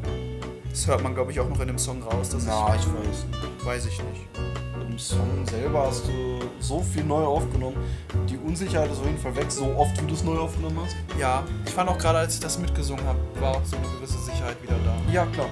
[0.70, 2.30] Das hört man, glaube ich, auch noch in dem Song raus.
[2.30, 3.26] Das Na, ich ich, weiß.
[3.66, 4.28] weiß ich nicht.
[4.90, 7.76] Im Song selber hast du so viel neu aufgenommen.
[8.30, 10.96] Die Unsicherheit ist auf jeden Fall weg, so oft wie du es neu aufgenommen hast.
[11.20, 14.20] Ja, ich fand auch gerade, als ich das mitgesungen habe, war auch so eine gewisse
[14.20, 15.12] Sicherheit wieder da.
[15.12, 15.50] Ja, klar.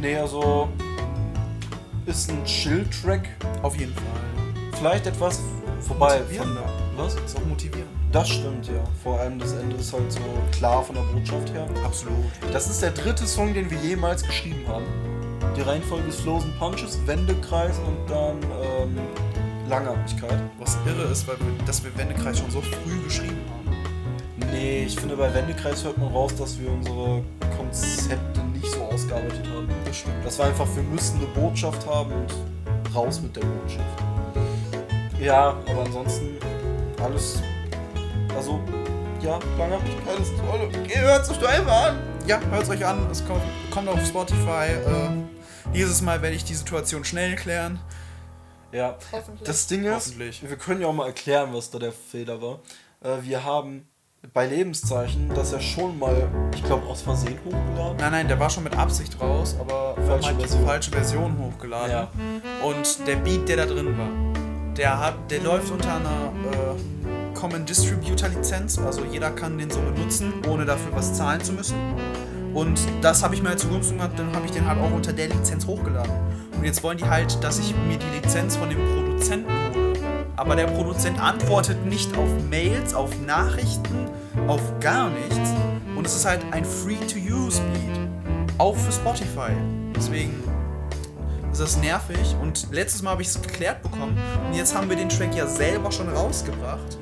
[0.00, 0.68] Nee, also
[2.06, 3.28] ist ein Chill-Track.
[3.62, 4.04] Auf jeden Fall.
[4.78, 5.40] Vielleicht etwas
[5.80, 6.10] vorbei.
[6.10, 6.68] Von, Motivierender.
[6.96, 7.14] was?
[7.14, 7.90] Ist auch motivierend.
[8.12, 8.84] Das stimmt, ja.
[9.02, 10.20] Vor allem das Ende ist halt so
[10.52, 11.66] klar von der Botschaft her.
[11.84, 12.16] Absolut.
[12.52, 14.84] Das ist der dritte Song, den wir jemals geschrieben haben.
[15.56, 18.98] Die Reihenfolge ist Flows and Punches, Wendekreis und dann ähm,
[19.68, 20.38] Langatmigkeit.
[20.58, 23.76] Was irre ist, weil wir, dass wir Wendekreis schon so früh geschrieben haben.
[24.52, 27.24] Nee, ich finde bei Wendekreis hört man raus, dass wir unsere
[27.56, 29.68] Konzepte nicht so ausgearbeitet haben.
[29.84, 30.24] Das stimmt.
[30.24, 34.02] Das war einfach, wir müssen eine Botschaft haben und raus mit der Botschaft.
[35.20, 36.38] Ja, aber ansonsten
[37.02, 37.42] alles.
[38.34, 38.60] Also,
[39.20, 40.68] ja, Langatmigkeit ist toll.
[40.82, 41.98] Okay, hört sich doch einfach an.
[42.26, 43.06] Ja, hört euch an.
[43.10, 44.70] Es kommt, kommt auf Spotify.
[44.72, 45.10] Äh,
[45.74, 47.78] dieses Mal werde ich die Situation schnell klären.
[48.72, 49.46] Ja, Hoffentlich.
[49.46, 52.60] das Ding ist, wir können ja auch mal erklären, was da der Fehler war.
[53.02, 53.86] Äh, wir haben
[54.32, 57.96] bei Lebenszeichen das ja schon mal, ich glaube, aus Versehen hochgeladen.
[57.98, 60.64] Nein, nein, der war schon mit Absicht raus, aber Falsche Version.
[60.64, 61.90] falsche Version hochgeladen.
[61.90, 62.08] Ja.
[62.62, 64.08] Und der Beat, der da drin war,
[64.76, 68.78] der, hat, der läuft unter einer äh, Common Distributor Lizenz.
[68.78, 71.76] Also jeder kann den so benutzen, ohne dafür was zahlen zu müssen.
[72.54, 75.12] Und das habe ich mir halt zugunsten gemacht, dann habe ich den halt auch unter
[75.12, 76.12] der Lizenz hochgeladen.
[76.56, 79.83] Und jetzt wollen die halt, dass ich mir die Lizenz von dem Produzenten hole.
[80.36, 84.08] Aber der Produzent antwortet nicht auf Mails, auf Nachrichten,
[84.48, 85.52] auf gar nichts.
[85.96, 88.08] Und es ist halt ein Free-to-Use-Beat.
[88.58, 89.52] Auch für Spotify.
[89.94, 90.42] Deswegen
[91.52, 92.34] ist das nervig.
[92.42, 94.18] Und letztes Mal habe ich es geklärt bekommen.
[94.46, 96.98] Und jetzt haben wir den Track ja selber schon rausgebracht.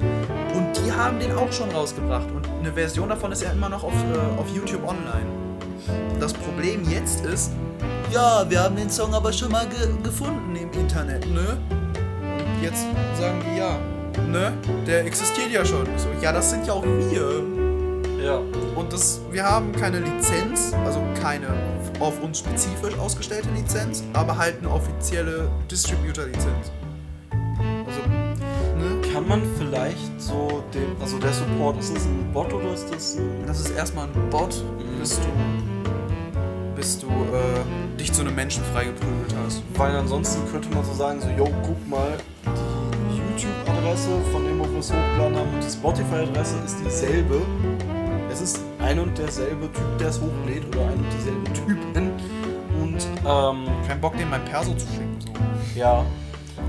[0.55, 2.31] Und die haben den auch schon rausgebracht.
[2.31, 5.27] Und eine Version davon ist ja immer noch auf, äh, auf YouTube online.
[6.21, 7.53] Das Problem jetzt ist,
[8.13, 11.59] ja, wir haben den Song aber schon mal ge gefunden im Internet, ne?
[12.63, 12.87] Jetzt
[13.19, 13.77] sagen die ja,
[14.29, 14.53] ne?
[14.87, 15.85] Der existiert ja schon.
[15.97, 17.43] So, ja, das sind ja auch wir.
[18.25, 18.41] Ja.
[18.77, 21.49] Und das, wir haben keine Lizenz, also keine
[21.99, 26.71] auf uns spezifisch ausgestellte Lizenz, aber halt eine offizielle Distributor-Lizenz.
[27.31, 28.01] Also,
[28.79, 29.13] ne?
[29.13, 33.17] Kann man vielleicht so den, also der Support, ist das ein Bot oder ist das
[33.17, 33.45] ein.
[33.45, 34.65] Das ist erstmal ein Bot,
[35.01, 35.27] bis du,
[36.83, 39.63] bis du äh, dich zu einem Menschen freigeprügelt hast.
[39.77, 44.65] Weil ansonsten könnte man so sagen, so, yo, guck mal, die YouTube-Adresse von dem, wo
[44.65, 47.41] wir es hochgeladen haben und die Spotify-Adresse ist dieselbe.
[48.33, 52.13] Es ist ein und derselbe Typ, der es hochlädt oder ein und dieselben Typen.
[52.81, 55.19] Und ähm, Kein Bock, dem mein Perso zu schicken.
[55.21, 55.79] So.
[55.79, 56.05] ja,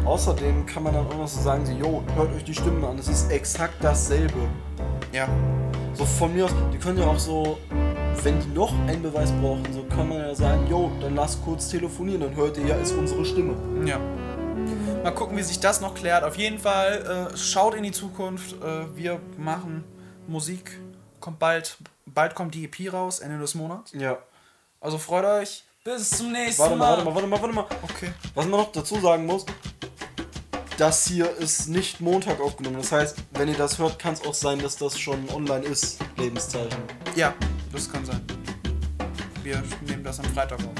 [0.05, 2.99] außerdem kann man dann auch noch so sagen, so, yo, hört euch die Stimmen an,
[2.99, 4.41] es ist exakt dasselbe.
[5.11, 5.27] Ja,
[5.95, 7.57] So von mir aus, die können ja auch so,
[8.21, 11.69] wenn die noch einen Beweis brauchen, so kann man ja sagen, yo, dann lass kurz
[11.69, 13.55] telefonieren, dann hört ihr ja, ist unsere Stimme.
[13.85, 13.99] ja.
[15.03, 16.23] Mal gucken, wie sich das noch klärt.
[16.23, 18.53] Auf jeden Fall äh, schaut in die Zukunft.
[18.63, 19.83] Äh, wir machen
[20.27, 20.79] Musik.
[21.19, 21.75] Kommt bald.
[22.05, 23.91] Bald kommt die EP raus, Ende des Monats.
[23.91, 24.17] Ja.
[24.79, 25.65] Also freut euch.
[25.83, 27.13] Bis zum nächsten Warte mal, Mal.
[27.13, 27.79] warte mal, warte mal, warte mal.
[27.83, 28.13] Okay.
[28.33, 29.45] Was man noch dazu sagen muss,
[30.77, 32.77] das hier ist nicht Montag aufgenommen.
[32.77, 35.99] Das heißt, wenn ihr das hört, kann es auch sein, dass das schon online ist.
[36.15, 36.79] Lebenszeichen.
[37.17, 37.33] Ja,
[37.73, 38.21] das kann sein.
[39.43, 40.73] Wir nehmen das am Freitag auf.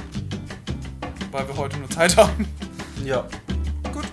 [1.31, 2.47] Weil wir heute nur Zeit haben.
[3.03, 3.27] Ja.
[3.91, 4.05] Gut.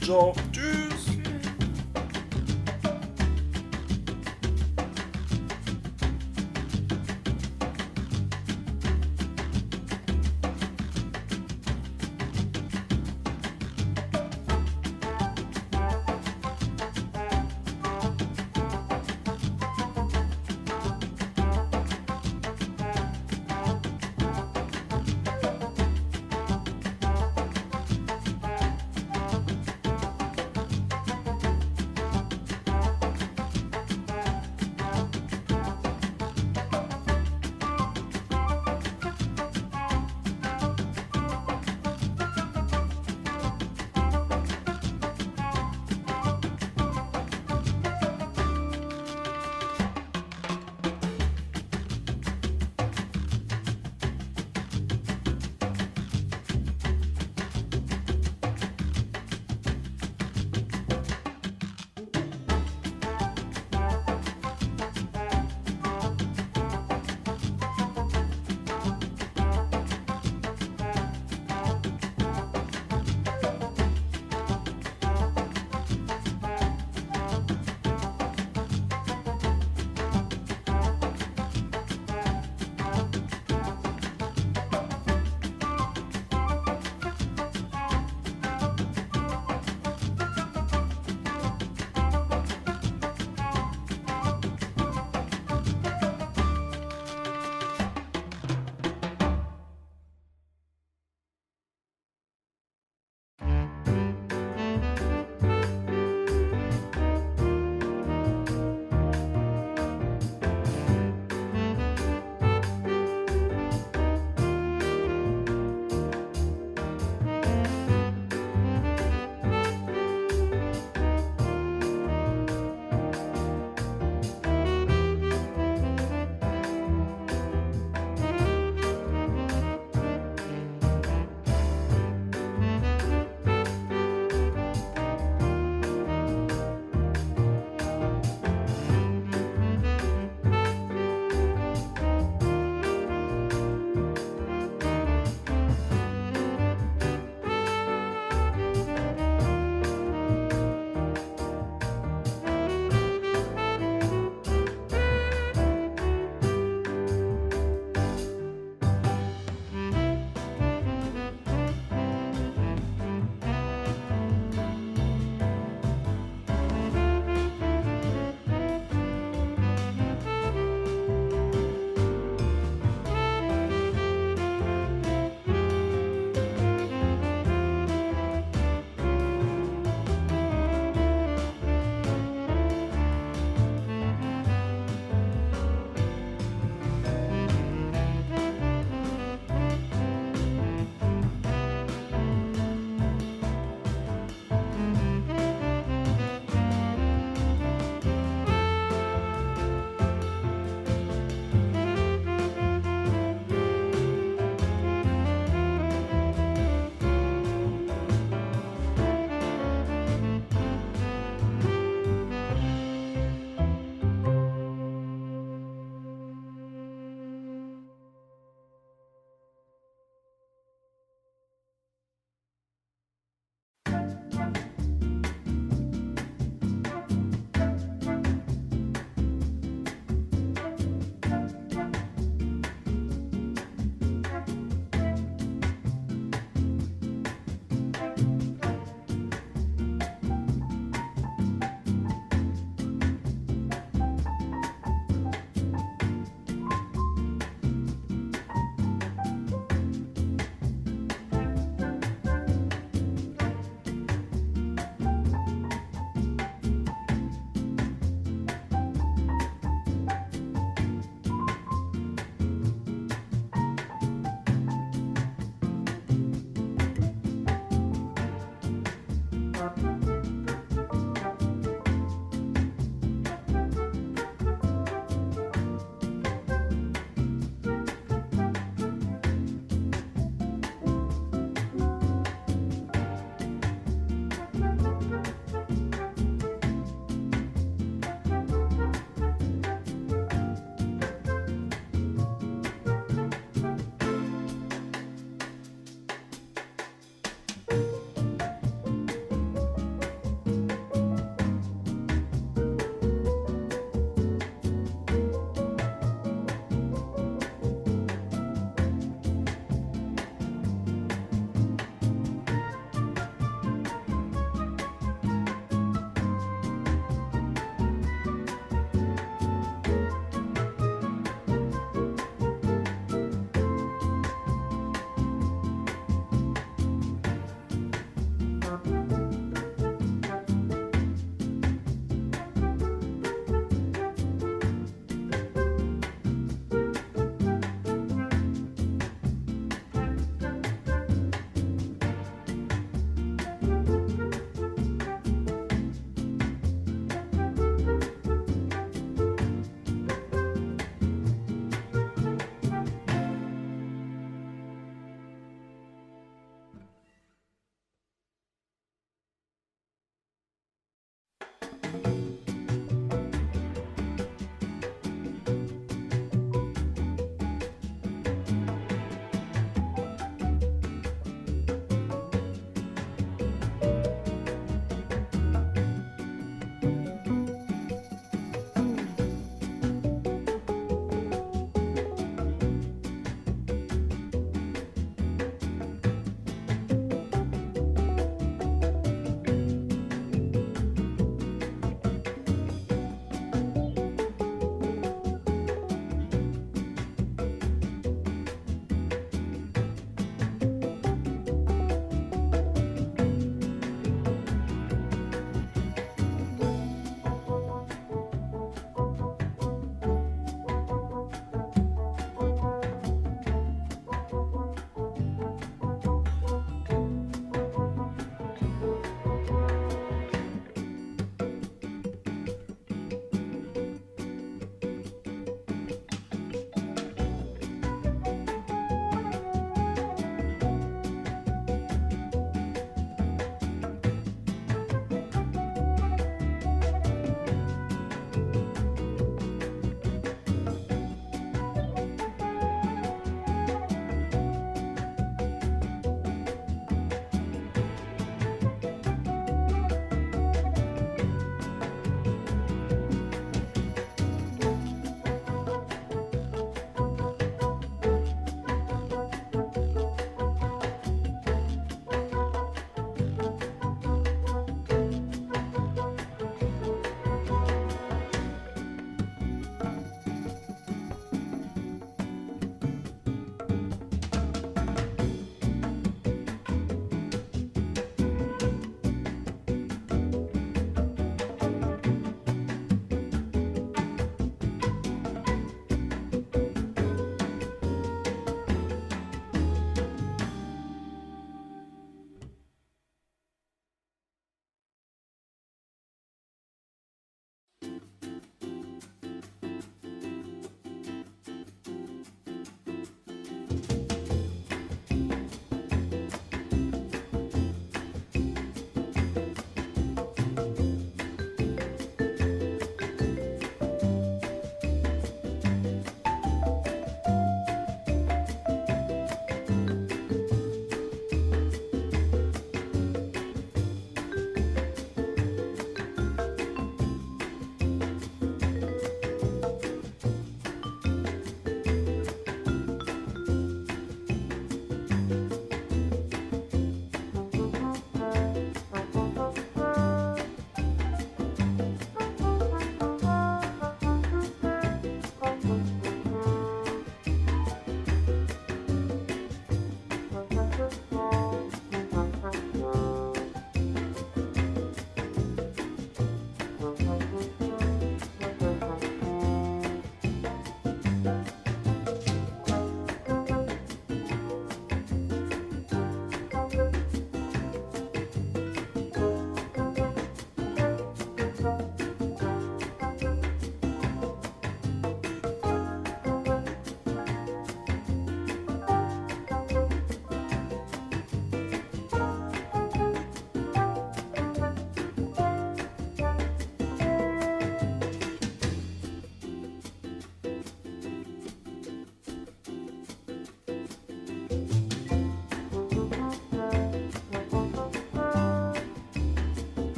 [0.00, 0.34] Ciao.
[0.52, 0.91] Tschüss.